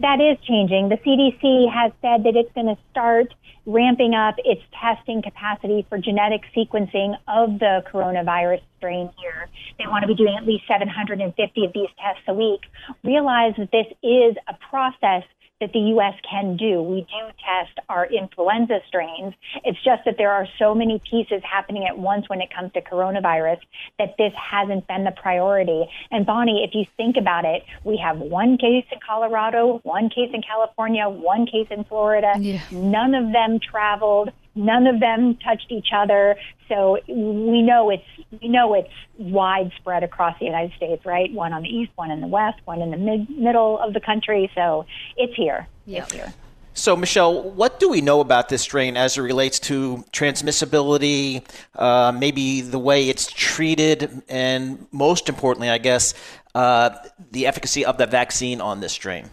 That 0.00 0.20
is 0.20 0.38
changing. 0.46 0.90
The 0.90 0.98
CDC 0.98 1.72
has 1.72 1.92
said 2.02 2.24
that 2.24 2.36
it's 2.36 2.52
going 2.52 2.66
to 2.66 2.76
start 2.90 3.32
ramping 3.68 4.14
up 4.14 4.34
its 4.38 4.62
testing 4.80 5.20
capacity 5.22 5.86
for 5.88 5.98
genetic 5.98 6.42
sequencing 6.56 7.14
of 7.28 7.58
the 7.58 7.84
coronavirus 7.92 8.62
strain 8.78 9.10
here. 9.20 9.48
They 9.78 9.86
want 9.86 10.02
to 10.02 10.08
be 10.08 10.14
doing 10.14 10.36
at 10.36 10.46
least 10.46 10.64
750 10.66 11.64
of 11.64 11.72
these 11.72 11.88
tests 12.00 12.22
a 12.28 12.34
week. 12.34 12.60
Realize 13.04 13.54
that 13.58 13.70
this 13.70 13.86
is 14.02 14.36
a 14.48 14.54
process 14.70 15.24
that 15.60 15.72
the 15.72 15.78
U.S. 15.78 16.14
can 16.28 16.56
do. 16.56 16.82
We 16.82 17.00
do 17.00 17.26
test 17.44 17.78
our 17.88 18.06
influenza 18.06 18.78
strains. 18.86 19.34
It's 19.64 19.82
just 19.82 20.04
that 20.04 20.16
there 20.16 20.30
are 20.30 20.46
so 20.58 20.74
many 20.74 21.02
pieces 21.10 21.42
happening 21.42 21.84
at 21.88 21.98
once 21.98 22.28
when 22.28 22.40
it 22.40 22.48
comes 22.54 22.72
to 22.74 22.80
coronavirus 22.80 23.58
that 23.98 24.14
this 24.18 24.32
hasn't 24.34 24.86
been 24.86 25.04
the 25.04 25.12
priority. 25.12 25.84
And 26.10 26.24
Vonnie, 26.24 26.64
if 26.64 26.74
you 26.74 26.84
think 26.96 27.16
about 27.16 27.44
it, 27.44 27.64
we 27.84 27.96
have 27.96 28.18
one 28.18 28.56
case 28.56 28.84
in 28.92 28.98
Colorado, 29.06 29.80
one 29.82 30.08
case 30.08 30.30
in 30.32 30.42
California, 30.42 31.08
one 31.08 31.46
case 31.46 31.68
in 31.70 31.84
Florida. 31.84 32.34
Yeah. 32.38 32.60
None 32.70 33.14
of 33.14 33.32
them 33.32 33.58
traveled. 33.58 34.30
None 34.58 34.88
of 34.88 34.98
them 34.98 35.36
touched 35.36 35.70
each 35.70 35.88
other. 35.94 36.36
So 36.68 36.98
we 37.06 37.62
know 37.62 37.90
it's 37.90 38.04
we 38.42 38.48
know 38.48 38.74
it's 38.74 38.92
widespread 39.16 40.02
across 40.02 40.36
the 40.40 40.46
United 40.46 40.72
States, 40.76 41.06
right? 41.06 41.32
One 41.32 41.52
on 41.52 41.62
the 41.62 41.68
east, 41.68 41.92
one 41.94 42.10
in 42.10 42.20
the 42.20 42.26
west, 42.26 42.58
one 42.64 42.82
in 42.82 42.90
the 42.90 42.96
mid, 42.96 43.30
middle 43.30 43.78
of 43.78 43.94
the 43.94 44.00
country. 44.00 44.50
So 44.54 44.84
it's 45.16 45.34
here. 45.34 45.68
Yeah. 45.86 46.02
It's 46.02 46.12
here. 46.12 46.34
So, 46.74 46.96
Michelle, 46.96 47.42
what 47.42 47.80
do 47.80 47.88
we 47.88 48.00
know 48.00 48.20
about 48.20 48.48
this 48.48 48.62
strain 48.62 48.96
as 48.96 49.16
it 49.16 49.22
relates 49.22 49.58
to 49.60 50.04
transmissibility, 50.12 51.44
uh, 51.74 52.12
maybe 52.12 52.60
the 52.60 52.78
way 52.78 53.08
it's 53.08 53.32
treated, 53.32 54.22
and 54.28 54.86
most 54.92 55.28
importantly, 55.28 55.70
I 55.70 55.78
guess, 55.78 56.14
uh, 56.54 56.90
the 57.32 57.48
efficacy 57.48 57.84
of 57.84 57.98
the 57.98 58.06
vaccine 58.06 58.60
on 58.60 58.78
this 58.78 58.92
strain? 58.92 59.28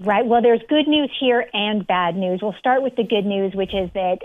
Right. 0.00 0.26
Well, 0.26 0.42
there's 0.42 0.60
good 0.68 0.88
news 0.88 1.10
here 1.20 1.46
and 1.52 1.86
bad 1.86 2.16
news. 2.16 2.40
We'll 2.42 2.56
start 2.58 2.82
with 2.82 2.96
the 2.96 3.04
good 3.04 3.24
news, 3.24 3.54
which 3.54 3.72
is 3.72 3.90
that 3.94 4.18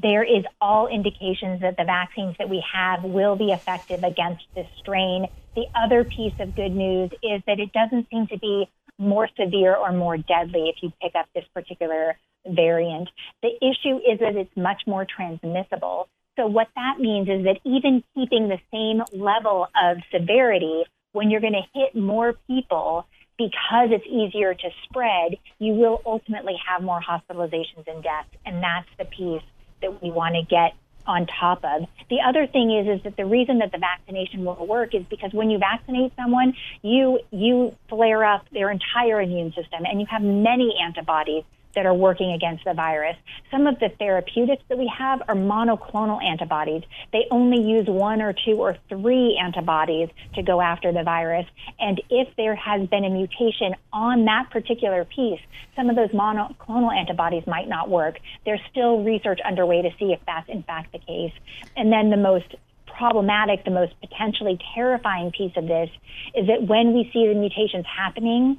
there 0.00 0.22
is 0.22 0.44
all 0.60 0.86
indications 0.86 1.62
that 1.62 1.76
the 1.76 1.84
vaccines 1.84 2.36
that 2.38 2.48
we 2.48 2.62
have 2.72 3.02
will 3.02 3.34
be 3.34 3.50
effective 3.50 4.04
against 4.04 4.44
this 4.54 4.68
strain. 4.78 5.26
The 5.56 5.64
other 5.74 6.04
piece 6.04 6.34
of 6.38 6.54
good 6.54 6.72
news 6.72 7.10
is 7.24 7.42
that 7.46 7.58
it 7.58 7.72
doesn't 7.72 8.08
seem 8.08 8.28
to 8.28 8.38
be 8.38 8.68
more 8.98 9.28
severe 9.38 9.74
or 9.74 9.92
more 9.92 10.16
deadly 10.16 10.72
if 10.74 10.76
you 10.80 10.92
pick 11.02 11.14
up 11.16 11.26
this 11.34 11.44
particular 11.52 12.16
variant. 12.46 13.08
The 13.42 13.50
issue 13.56 13.96
is 13.96 14.20
that 14.20 14.36
it's 14.36 14.56
much 14.56 14.82
more 14.86 15.04
transmissible. 15.04 16.08
So 16.36 16.46
what 16.46 16.68
that 16.76 17.00
means 17.00 17.28
is 17.28 17.44
that 17.44 17.58
even 17.64 18.04
keeping 18.14 18.48
the 18.48 18.60
same 18.70 19.02
level 19.12 19.66
of 19.82 19.98
severity, 20.12 20.84
when 21.12 21.30
you're 21.30 21.40
going 21.40 21.54
to 21.54 21.78
hit 21.78 21.96
more 21.96 22.34
people, 22.46 23.06
because 23.38 23.90
it's 23.90 24.06
easier 24.06 24.54
to 24.54 24.70
spread, 24.84 25.36
you 25.58 25.74
will 25.74 26.00
ultimately 26.06 26.54
have 26.66 26.82
more 26.82 27.00
hospitalizations 27.00 27.86
and 27.86 28.02
deaths. 28.02 28.28
And 28.44 28.62
that's 28.62 28.88
the 28.98 29.04
piece 29.04 29.42
that 29.82 30.02
we 30.02 30.10
want 30.10 30.34
to 30.34 30.42
get 30.42 30.74
on 31.06 31.26
top 31.26 31.64
of. 31.64 31.88
The 32.10 32.18
other 32.26 32.46
thing 32.46 32.70
is 32.70 32.98
is 32.98 33.04
that 33.04 33.16
the 33.16 33.26
reason 33.26 33.58
that 33.58 33.72
the 33.72 33.78
vaccination 33.78 34.44
will 34.44 34.66
work 34.66 34.94
is 34.94 35.04
because 35.08 35.32
when 35.32 35.50
you 35.50 35.58
vaccinate 35.58 36.12
someone, 36.16 36.54
you 36.82 37.20
you 37.30 37.74
flare 37.88 38.24
up 38.24 38.46
their 38.52 38.70
entire 38.70 39.20
immune 39.20 39.52
system 39.52 39.84
and 39.84 40.00
you 40.00 40.06
have 40.10 40.22
many 40.22 40.74
antibodies 40.82 41.44
that 41.76 41.86
are 41.86 41.94
working 41.94 42.32
against 42.32 42.64
the 42.64 42.74
virus. 42.74 43.16
Some 43.50 43.66
of 43.68 43.78
the 43.78 43.90
therapeutics 43.90 44.64
that 44.68 44.78
we 44.78 44.90
have 44.98 45.22
are 45.28 45.36
monoclonal 45.36 46.22
antibodies. 46.22 46.82
They 47.12 47.26
only 47.30 47.62
use 47.62 47.86
one 47.86 48.20
or 48.20 48.32
two 48.32 48.54
or 48.54 48.76
three 48.88 49.38
antibodies 49.40 50.08
to 50.34 50.42
go 50.42 50.60
after 50.60 50.90
the 50.90 51.04
virus. 51.04 51.46
And 51.78 52.02
if 52.10 52.34
there 52.36 52.56
has 52.56 52.88
been 52.88 53.04
a 53.04 53.10
mutation 53.10 53.76
on 53.92 54.24
that 54.24 54.50
particular 54.50 55.04
piece, 55.04 55.40
some 55.76 55.90
of 55.90 55.96
those 55.96 56.10
monoclonal 56.10 56.92
antibodies 56.92 57.46
might 57.46 57.68
not 57.68 57.88
work. 57.88 58.18
There's 58.44 58.60
still 58.70 59.04
research 59.04 59.38
underway 59.44 59.82
to 59.82 59.90
see 59.98 60.12
if 60.12 60.20
that's 60.26 60.48
in 60.48 60.62
fact 60.62 60.92
the 60.92 60.98
case. 60.98 61.32
And 61.76 61.92
then 61.92 62.10
the 62.10 62.16
most 62.16 62.56
problematic, 62.96 63.64
the 63.64 63.70
most 63.70 63.92
potentially 64.00 64.58
terrifying 64.74 65.30
piece 65.30 65.52
of 65.56 65.66
this 65.66 65.90
is 66.34 66.46
that 66.46 66.62
when 66.62 66.94
we 66.94 67.10
see 67.12 67.28
the 67.28 67.34
mutations 67.34 67.84
happening, 67.84 68.58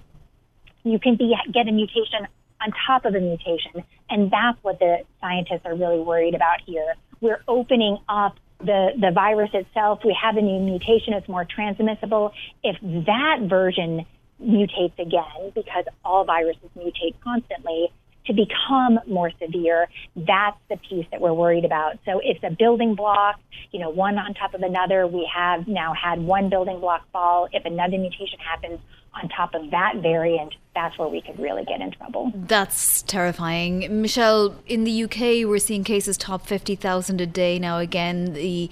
you 0.84 1.00
can 1.00 1.16
be, 1.16 1.36
get 1.52 1.68
a 1.68 1.72
mutation 1.72 2.28
on 2.62 2.72
top 2.86 3.06
of 3.06 3.16
a 3.16 3.20
mutation. 3.20 3.84
And 4.10 4.32
that's 4.32 4.58
what 4.64 4.80
the 4.80 5.00
scientists 5.22 5.62
are 5.66 5.76
really 5.76 6.00
worried 6.00 6.36
about 6.36 6.62
here. 6.66 6.94
We're 7.22 7.42
opening 7.48 7.98
up 8.08 8.36
the, 8.60 8.90
the 9.00 9.12
virus 9.14 9.50
itself. 9.54 10.00
We 10.04 10.18
have 10.22 10.38
a 10.38 10.42
new 10.42 10.60
mutation. 10.60 11.14
It's 11.14 11.28
more 11.28 11.46
transmissible. 11.46 12.32
If 12.64 12.78
that 12.82 13.42
version 13.48 14.06
mutates 14.42 14.98
again, 15.00 15.52
because 15.54 15.86
all 16.04 16.24
viruses 16.26 16.70
mutate 16.78 17.16
constantly, 17.24 17.92
to 18.26 18.34
become 18.34 19.00
more 19.08 19.32
severe, 19.42 19.88
that's 20.16 20.58
the 20.70 20.78
piece 20.90 21.06
that 21.12 21.22
we're 21.22 21.34
worried 21.34 21.64
about. 21.64 21.98
So 22.06 22.20
it's 22.22 22.44
a 22.44 22.52
building 22.52 22.94
block, 22.94 23.40
you 23.72 23.80
know, 23.80 23.90
one 23.90 24.18
on 24.18 24.34
top 24.34 24.54
of 24.54 24.62
another. 24.62 25.08
We 25.08 25.30
have 25.34 25.68
now 25.68 25.94
had 25.94 26.20
one 26.20 26.50
building 26.50 26.80
block 26.82 27.10
fall. 27.14 27.48
If 27.54 27.64
another 27.66 27.98
mutation 27.98 28.40
happens 28.40 28.80
on 29.22 29.30
top 29.30 29.54
of 29.54 29.72
that 29.72 29.98
variant, 29.98 30.56
that's 30.76 30.98
where 30.98 31.08
we 31.08 31.22
could 31.22 31.40
really 31.40 31.66
get 31.66 31.82
in 31.82 31.92
trouble. 31.92 32.32
That's 32.36 33.02
terrifying. 33.04 34.02
Michelle, 34.02 34.56
in 34.68 34.84
the 34.84 35.04
UK, 35.04 35.48
we're 35.48 35.60
seeing 35.60 35.84
cases 35.84 36.18
top 36.18 36.46
50,000 36.46 37.20
a 37.20 37.26
day 37.26 37.58
now 37.60 37.80
again. 37.80 38.34
The 38.34 38.70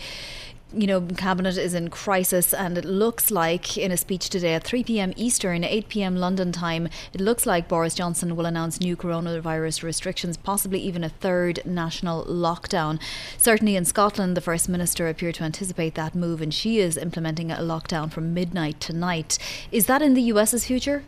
you 0.76 0.88
know, 0.88 1.02
cabinet 1.02 1.58
is 1.58 1.74
in 1.74 1.90
crisis, 1.90 2.54
and 2.54 2.78
it 2.78 2.86
looks 2.86 3.32
like 3.32 3.78
in 3.78 3.92
a 3.92 3.98
speech 3.98 4.30
today 4.30 4.54
at 4.54 4.64
3 4.64 4.84
p.m. 4.84 5.14
Eastern, 5.16 5.64
8 5.64 5.88
p.m. 5.90 6.16
London 6.18 6.52
time, 6.52 6.90
it 7.14 7.22
looks 7.22 7.46
like 7.46 7.68
Boris 7.68 7.96
Johnson 7.96 8.36
will 8.36 8.46
announce 8.46 8.80
new 8.80 8.98
coronavirus 8.98 9.84
restrictions, 9.84 10.38
possibly 10.38 10.80
even 10.80 11.04
a 11.04 11.10
third 11.10 11.60
national 11.66 12.26
lockdown. 12.26 13.02
Certainly 13.38 13.76
in 13.76 13.86
Scotland, 13.86 14.36
the 14.36 14.42
First 14.42 14.68
Minister 14.68 15.08
appeared 15.08 15.36
to 15.36 15.44
anticipate 15.44 15.96
that 15.96 16.14
move, 16.14 16.42
and 16.42 16.54
she 16.54 16.80
is 16.80 16.98
implementing 16.98 17.52
a 17.52 17.58
lockdown 17.58 18.12
from 18.12 18.34
midnight 18.34 18.80
tonight. 18.80 19.38
Is 19.72 19.86
that 19.86 20.02
in 20.02 20.14
the 20.14 20.24
US's 20.24 20.66
future? 20.66 21.04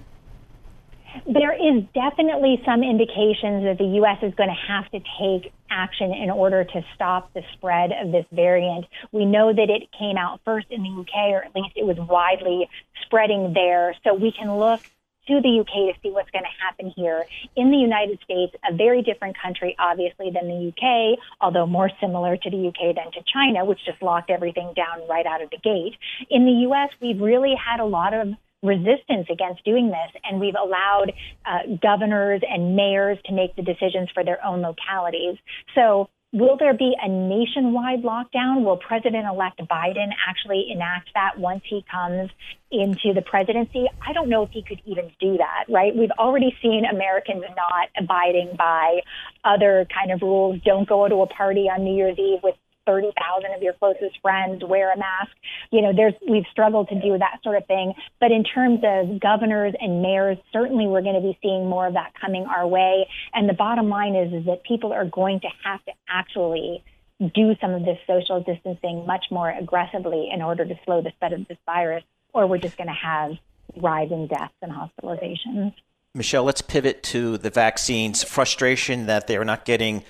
There 1.25 1.53
is 1.53 1.83
definitely 1.93 2.61
some 2.65 2.83
indications 2.83 3.63
that 3.63 3.77
the 3.77 3.97
U.S. 4.01 4.17
is 4.21 4.33
going 4.35 4.49
to 4.49 4.73
have 4.73 4.89
to 4.91 4.99
take 5.19 5.51
action 5.69 6.13
in 6.13 6.29
order 6.29 6.63
to 6.63 6.85
stop 6.95 7.33
the 7.33 7.43
spread 7.53 7.91
of 7.91 8.11
this 8.11 8.25
variant. 8.31 8.85
We 9.11 9.25
know 9.25 9.53
that 9.53 9.69
it 9.69 9.89
came 9.97 10.17
out 10.17 10.41
first 10.45 10.67
in 10.69 10.83
the 10.83 10.89
UK, 10.89 11.31
or 11.31 11.43
at 11.43 11.55
least 11.55 11.73
it 11.75 11.85
was 11.85 11.97
widely 11.97 12.69
spreading 13.03 13.53
there. 13.53 13.95
So 14.03 14.13
we 14.13 14.31
can 14.31 14.55
look 14.57 14.81
to 15.27 15.41
the 15.41 15.59
UK 15.59 15.93
to 15.93 16.01
see 16.01 16.09
what's 16.09 16.31
going 16.31 16.45
to 16.45 16.63
happen 16.63 16.93
here. 16.95 17.25
In 17.55 17.69
the 17.69 17.77
United 17.77 18.19
States, 18.23 18.55
a 18.69 18.73
very 18.73 19.01
different 19.01 19.37
country, 19.37 19.75
obviously, 19.77 20.31
than 20.31 20.47
the 20.47 20.69
UK, 20.69 21.19
although 21.41 21.65
more 21.65 21.91
similar 21.99 22.37
to 22.37 22.49
the 22.49 22.67
UK 22.67 22.95
than 22.95 23.11
to 23.11 23.21
China, 23.31 23.65
which 23.65 23.79
just 23.85 24.01
locked 24.01 24.29
everything 24.29 24.73
down 24.75 25.07
right 25.09 25.25
out 25.25 25.41
of 25.41 25.49
the 25.49 25.57
gate. 25.57 25.97
In 26.29 26.45
the 26.45 26.67
US, 26.69 26.89
we've 27.01 27.21
really 27.21 27.55
had 27.55 27.79
a 27.79 27.85
lot 27.85 28.13
of 28.13 28.29
resistance 28.67 29.27
against 29.31 29.63
doing 29.63 29.87
this, 29.87 30.21
and 30.23 30.39
we've 30.39 30.55
allowed 30.55 31.13
uh, 31.45 31.75
governors 31.81 32.41
and 32.47 32.75
mayors 32.75 33.17
to 33.25 33.33
make 33.33 33.55
the 33.55 33.63
decisions 33.63 34.09
for 34.13 34.23
their 34.23 34.43
own 34.45 34.61
localities. 34.61 35.37
So, 35.75 36.09
will 36.33 36.57
there 36.57 36.73
be 36.73 36.93
a 37.01 37.07
nationwide 37.07 38.03
lockdown? 38.03 38.63
Will 38.63 38.77
President 38.77 39.25
elect 39.25 39.61
Biden 39.69 40.09
actually 40.27 40.67
enact 40.69 41.09
that 41.13 41.39
once 41.39 41.63
he 41.67 41.85
comes 41.89 42.29
into 42.69 43.13
the 43.13 43.21
presidency? 43.21 43.85
I 44.05 44.13
don't 44.13 44.29
know 44.29 44.43
if 44.43 44.49
he 44.51 44.61
could 44.61 44.81
even 44.85 45.09
do 45.19 45.37
that, 45.37 45.65
right? 45.69 45.95
We've 45.95 46.11
already 46.19 46.55
seen 46.61 46.83
Americans 46.85 47.43
not 47.55 47.89
abiding 47.97 48.55
by 48.57 49.01
other 49.43 49.87
kind 49.93 50.11
of 50.11 50.21
rules. 50.21 50.59
Don't 50.65 50.87
go 50.87 51.07
to 51.07 51.21
a 51.21 51.27
party 51.27 51.69
on 51.73 51.83
New 51.83 51.95
Year's 51.95 52.19
Eve 52.19 52.39
with 52.43 52.55
30,000 52.87 53.53
of 53.53 53.61
your 53.61 53.73
closest 53.73 54.19
friends 54.21 54.63
wear 54.63 54.91
a 54.91 54.97
mask. 54.97 55.31
You 55.71 55.83
know, 55.83 55.93
there's, 55.95 56.13
we've 56.27 56.45
struggled 56.51 56.89
to 56.89 56.99
do 56.99 57.17
that 57.19 57.39
sort 57.43 57.57
of 57.57 57.67
thing. 57.67 57.93
But 58.19 58.31
in 58.31 58.43
terms 58.43 58.79
of 58.83 59.19
governors 59.19 59.75
and 59.79 60.01
mayors, 60.01 60.37
certainly 60.51 60.87
we're 60.87 61.03
going 61.03 61.21
to 61.21 61.21
be 61.21 61.37
seeing 61.43 61.69
more 61.69 61.85
of 61.85 61.93
that 61.93 62.13
coming 62.19 62.45
our 62.45 62.65
way. 62.65 63.07
And 63.33 63.47
the 63.47 63.53
bottom 63.53 63.89
line 63.89 64.15
is, 64.15 64.33
is 64.33 64.45
that 64.45 64.63
people 64.63 64.93
are 64.93 65.05
going 65.05 65.41
to 65.41 65.49
have 65.63 65.83
to 65.85 65.91
actually 66.09 66.83
do 67.19 67.55
some 67.59 67.71
of 67.71 67.83
this 67.83 67.97
social 68.07 68.41
distancing 68.41 69.05
much 69.05 69.25
more 69.31 69.51
aggressively 69.51 70.29
in 70.31 70.41
order 70.41 70.65
to 70.65 70.75
slow 70.85 71.01
the 71.01 71.11
spread 71.11 71.33
of 71.33 71.47
this 71.47 71.57
virus, 71.65 72.03
or 72.33 72.47
we're 72.47 72.57
just 72.57 72.77
going 72.77 72.87
to 72.87 72.93
have 72.93 73.31
rising 73.75 74.27
deaths 74.27 74.53
and 74.61 74.71
hospitalizations. 74.71 75.73
Michelle, 76.17 76.43
let's 76.43 76.61
pivot 76.61 77.03
to 77.03 77.37
the 77.37 77.51
vaccines. 77.51 78.23
Frustration 78.23 79.05
that 79.05 79.27
they're 79.27 79.45
not 79.45 79.65
getting 79.65 80.03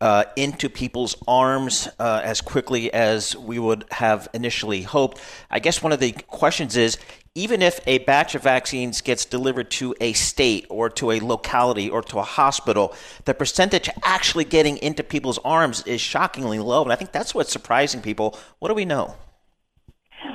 uh, 0.00 0.24
into 0.34 0.70
people's 0.70 1.14
arms 1.28 1.86
uh, 1.98 2.22
as 2.24 2.40
quickly 2.40 2.92
as 2.94 3.36
we 3.36 3.58
would 3.58 3.84
have 3.90 4.26
initially 4.32 4.82
hoped. 4.82 5.20
I 5.50 5.58
guess 5.58 5.82
one 5.82 5.92
of 5.92 6.00
the 6.00 6.12
questions 6.12 6.78
is 6.78 6.96
even 7.34 7.60
if 7.60 7.78
a 7.86 7.98
batch 7.98 8.34
of 8.34 8.42
vaccines 8.42 9.02
gets 9.02 9.26
delivered 9.26 9.70
to 9.72 9.94
a 10.00 10.14
state 10.14 10.66
or 10.70 10.88
to 10.90 11.10
a 11.10 11.20
locality 11.20 11.90
or 11.90 12.00
to 12.02 12.18
a 12.18 12.22
hospital, 12.22 12.94
the 13.26 13.34
percentage 13.34 13.90
actually 14.02 14.44
getting 14.44 14.78
into 14.78 15.02
people's 15.02 15.38
arms 15.44 15.82
is 15.86 16.00
shockingly 16.00 16.58
low. 16.58 16.82
And 16.82 16.92
I 16.92 16.96
think 16.96 17.12
that's 17.12 17.34
what's 17.34 17.52
surprising 17.52 18.00
people. 18.00 18.38
What 18.60 18.68
do 18.68 18.74
we 18.74 18.86
know? 18.86 19.14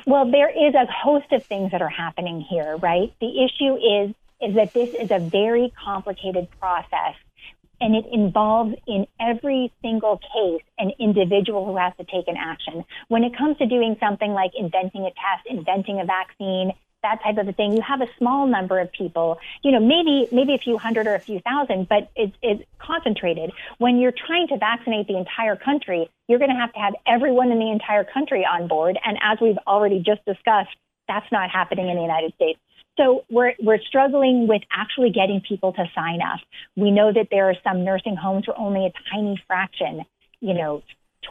Well, 0.06 0.30
there 0.30 0.50
is 0.50 0.76
a 0.76 0.86
host 0.86 1.32
of 1.32 1.44
things 1.44 1.72
that 1.72 1.82
are 1.82 1.90
happening 1.90 2.42
here, 2.42 2.78
right? 2.78 3.12
The 3.20 3.44
issue 3.44 3.76
is 3.76 4.16
is 4.46 4.56
that 4.56 4.74
this 4.74 4.94
is 4.94 5.10
a 5.12 5.20
very 5.20 5.74
complicated 5.84 6.48
process 6.60 7.16
and 7.82 7.96
it 7.96 8.06
involves 8.12 8.76
in 8.88 9.06
every 9.20 9.72
single 9.82 10.18
case 10.18 10.64
an 10.78 10.92
individual 11.00 11.66
who 11.66 11.78
has 11.78 11.94
to 11.98 12.04
take 12.06 12.28
an 12.28 12.38
action. 12.38 12.86
When 13.10 13.24
it 13.24 13.38
comes 13.38 13.58
to 13.58 13.66
doing 13.66 13.98
something 14.00 14.32
like 14.32 14.52
inventing 14.58 15.02
a 15.02 15.12
test, 15.12 15.48
inventing 15.48 16.00
a 16.00 16.06
vaccine, 16.06 16.72
that 17.04 17.22
type 17.22 17.38
of 17.38 17.48
a 17.48 17.54
thing, 17.54 17.74
you 17.74 17.82
have 17.82 18.02
a 18.02 18.08
small 18.18 18.48
number 18.48 18.80
of 18.80 18.92
people, 18.92 19.38
you 19.64 19.72
know, 19.72 19.80
maybe 19.80 20.28
maybe 20.32 20.56
a 20.56 20.58
few 20.58 20.78
hundred 20.78 21.06
or 21.06 21.14
a 21.14 21.20
few 21.20 21.40
thousand, 21.40 21.88
but 21.88 22.10
it's, 22.16 22.36
it's 22.42 22.64
concentrated. 22.80 23.52
When 23.78 24.00
you're 24.00 24.14
trying 24.26 24.48
to 24.48 24.58
vaccinate 24.58 25.08
the 25.08 25.18
entire 25.18 25.56
country, 25.56 26.10
you're 26.28 26.40
going 26.40 26.50
to 26.50 26.58
have 26.58 26.74
to 26.74 26.80
have 26.80 26.96
everyone 27.06 27.52
in 27.52 27.60
the 27.60 27.72
entire 27.72 28.04
country 28.04 28.44
on 28.46 28.68
board. 28.68 28.98
And 29.06 29.20
as 29.22 29.38
we've 29.40 29.60
already 29.68 30.00
just 30.00 30.26
discussed, 30.26 30.76
that's 31.08 31.32
not 31.32 31.52
happening 31.52 31.90
in 31.90 31.96
the 31.96 32.02
United 32.02 32.34
States. 32.34 32.60
So 32.98 33.26
we're, 33.30 33.54
we're 33.60 33.82
struggling 33.82 34.48
with 34.48 34.62
actually 34.72 35.12
getting 35.12 35.42
people 35.42 35.74
to 35.74 35.86
sign 35.94 36.22
up. 36.22 36.40
We 36.76 36.92
know 36.92 37.12
that 37.12 37.28
there 37.30 37.50
are 37.50 37.56
some 37.64 37.84
nursing 37.84 38.16
homes 38.16 38.48
where 38.48 38.58
only 38.58 38.86
a 38.86 38.94
tiny 39.12 39.42
fraction, 39.48 40.06
you 40.40 40.54
know, 40.54 40.82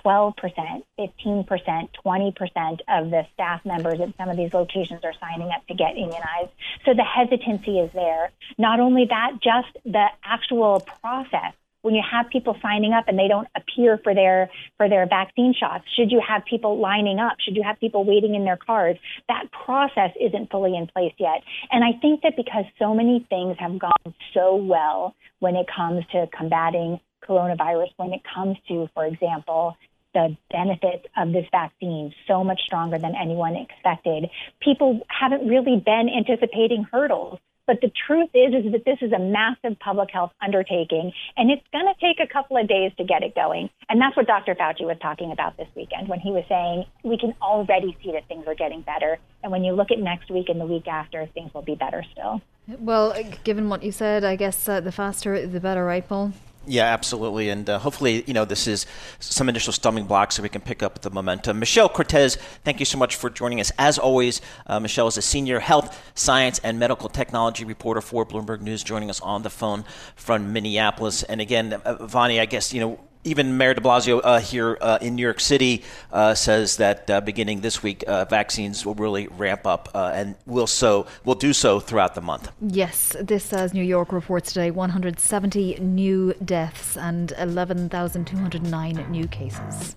12%, 0.04 0.82
15%, 0.98 1.88
20% 2.04 2.80
of 2.88 3.10
the 3.10 3.26
staff 3.32 3.64
members 3.64 4.00
at 4.00 4.16
some 4.16 4.28
of 4.28 4.36
these 4.36 4.52
locations 4.52 5.00
are 5.04 5.14
signing 5.20 5.50
up 5.54 5.66
to 5.68 5.74
get 5.74 5.92
immunized. 5.92 6.50
So 6.84 6.94
the 6.94 7.04
hesitancy 7.04 7.78
is 7.78 7.90
there. 7.92 8.30
Not 8.58 8.80
only 8.80 9.06
that, 9.06 9.38
just 9.42 9.68
the 9.84 10.06
actual 10.24 10.80
process 10.80 11.54
when 11.84 11.94
you 11.94 12.02
have 12.02 12.30
people 12.30 12.56
signing 12.62 12.94
up 12.94 13.04
and 13.08 13.18
they 13.18 13.28
don't 13.28 13.46
appear 13.54 14.00
for 14.02 14.14
their 14.14 14.50
for 14.78 14.88
their 14.88 15.06
vaccine 15.06 15.52
shots 15.58 15.84
should 15.94 16.10
you 16.10 16.20
have 16.26 16.42
people 16.48 16.80
lining 16.80 17.18
up? 17.18 17.36
Should 17.44 17.56
you 17.56 17.62
have 17.62 17.78
people 17.78 18.04
waiting 18.04 18.34
in 18.34 18.44
their 18.44 18.56
cars? 18.56 18.96
That 19.28 19.44
process 19.52 20.10
isn't 20.18 20.50
fully 20.50 20.74
in 20.74 20.86
place 20.86 21.12
yet. 21.18 21.42
And 21.70 21.84
i 21.84 21.92
think 22.00 22.22
that 22.22 22.36
because 22.36 22.64
so 22.78 22.94
many 22.94 23.26
things 23.28 23.56
have 23.58 23.78
gone 23.78 24.14
so 24.32 24.56
well 24.56 25.14
when 25.40 25.56
it 25.56 25.66
comes 25.74 26.04
to 26.12 26.26
combating 26.36 27.00
coronavirus 27.28 27.88
when 27.96 28.12
it 28.12 28.22
comes 28.34 28.56
to 28.68 28.88
for 28.94 29.04
example 29.04 29.76
the 30.14 30.36
benefits 30.50 31.04
of 31.16 31.32
this 31.32 31.44
vaccine 31.50 32.14
so 32.28 32.44
much 32.44 32.60
stronger 32.64 32.98
than 32.98 33.14
anyone 33.20 33.56
expected. 33.56 34.30
People 34.60 35.00
haven't 35.08 35.48
really 35.48 35.82
been 35.84 36.08
anticipating 36.08 36.86
hurdles 36.90 37.40
but 37.66 37.80
the 37.80 37.90
truth 38.06 38.30
is, 38.34 38.64
is 38.64 38.72
that 38.72 38.84
this 38.84 38.98
is 39.00 39.12
a 39.12 39.18
massive 39.18 39.78
public 39.78 40.10
health 40.10 40.32
undertaking, 40.42 41.12
and 41.36 41.50
it's 41.50 41.62
going 41.72 41.86
to 41.86 41.94
take 42.00 42.20
a 42.20 42.30
couple 42.30 42.56
of 42.56 42.68
days 42.68 42.92
to 42.98 43.04
get 43.04 43.22
it 43.22 43.34
going. 43.34 43.70
And 43.88 44.00
that's 44.00 44.16
what 44.16 44.26
Dr. 44.26 44.54
Fauci 44.54 44.82
was 44.82 44.96
talking 45.00 45.32
about 45.32 45.56
this 45.56 45.68
weekend 45.74 46.08
when 46.08 46.20
he 46.20 46.30
was 46.30 46.44
saying 46.48 46.84
we 47.02 47.18
can 47.18 47.34
already 47.40 47.96
see 48.02 48.12
that 48.12 48.28
things 48.28 48.46
are 48.46 48.54
getting 48.54 48.82
better. 48.82 49.18
And 49.42 49.52
when 49.52 49.64
you 49.64 49.72
look 49.72 49.90
at 49.90 49.98
next 49.98 50.30
week 50.30 50.48
and 50.48 50.60
the 50.60 50.66
week 50.66 50.88
after, 50.88 51.26
things 51.34 51.52
will 51.54 51.62
be 51.62 51.74
better 51.74 52.04
still. 52.12 52.40
Well, 52.78 53.14
given 53.44 53.68
what 53.68 53.82
you 53.82 53.92
said, 53.92 54.24
I 54.24 54.36
guess 54.36 54.68
uh, 54.68 54.80
the 54.80 54.92
faster 54.92 55.46
the 55.46 55.60
better, 55.60 55.84
right, 55.84 56.06
Paul? 56.06 56.32
Yeah, 56.66 56.84
absolutely. 56.84 57.50
And 57.50 57.68
uh, 57.68 57.78
hopefully, 57.78 58.24
you 58.26 58.32
know, 58.32 58.44
this 58.44 58.66
is 58.66 58.86
some 59.18 59.48
initial 59.48 59.72
stumbling 59.72 60.06
blocks 60.06 60.36
so 60.36 60.42
we 60.42 60.48
can 60.48 60.62
pick 60.62 60.82
up 60.82 61.02
the 61.02 61.10
momentum. 61.10 61.58
Michelle 61.58 61.88
Cortez, 61.88 62.36
thank 62.64 62.80
you 62.80 62.86
so 62.86 62.96
much 62.96 63.16
for 63.16 63.28
joining 63.28 63.60
us. 63.60 63.70
As 63.78 63.98
always, 63.98 64.40
uh, 64.66 64.80
Michelle 64.80 65.06
is 65.06 65.18
a 65.18 65.22
senior 65.22 65.60
health, 65.60 66.12
science, 66.14 66.60
and 66.64 66.78
medical 66.78 67.08
technology 67.08 67.64
reporter 67.64 68.00
for 68.00 68.24
Bloomberg 68.24 68.62
News, 68.62 68.82
joining 68.82 69.10
us 69.10 69.20
on 69.20 69.42
the 69.42 69.50
phone 69.50 69.84
from 70.16 70.52
Minneapolis. 70.52 71.22
And 71.22 71.40
again, 71.40 71.74
uh, 71.74 72.06
Vonnie, 72.06 72.40
I 72.40 72.46
guess, 72.46 72.72
you 72.72 72.80
know, 72.80 73.00
even 73.24 73.56
Mayor 73.56 73.74
de 73.74 73.80
Blasio 73.80 74.20
uh, 74.22 74.38
here 74.38 74.78
uh, 74.80 74.98
in 75.00 75.16
New 75.16 75.22
York 75.22 75.40
City 75.40 75.82
uh, 76.12 76.34
says 76.34 76.76
that 76.76 77.10
uh, 77.10 77.20
beginning 77.20 77.60
this 77.60 77.82
week, 77.82 78.04
uh, 78.06 78.24
vaccines 78.26 78.86
will 78.86 78.94
really 78.94 79.26
ramp 79.28 79.66
up 79.66 79.88
uh, 79.94 80.12
and 80.14 80.34
will 80.46 80.66
so 80.66 81.06
will 81.24 81.34
do 81.34 81.52
so 81.52 81.80
throughout 81.80 82.14
the 82.14 82.20
month. 82.20 82.50
Yes, 82.60 83.16
this 83.20 83.52
as 83.52 83.74
New 83.74 83.82
York 83.82 84.12
reports 84.12 84.52
today 84.52 84.70
170 84.70 85.78
new 85.80 86.34
deaths 86.44 86.96
and 86.96 87.32
11,209 87.38 89.06
new 89.10 89.26
cases. 89.26 89.96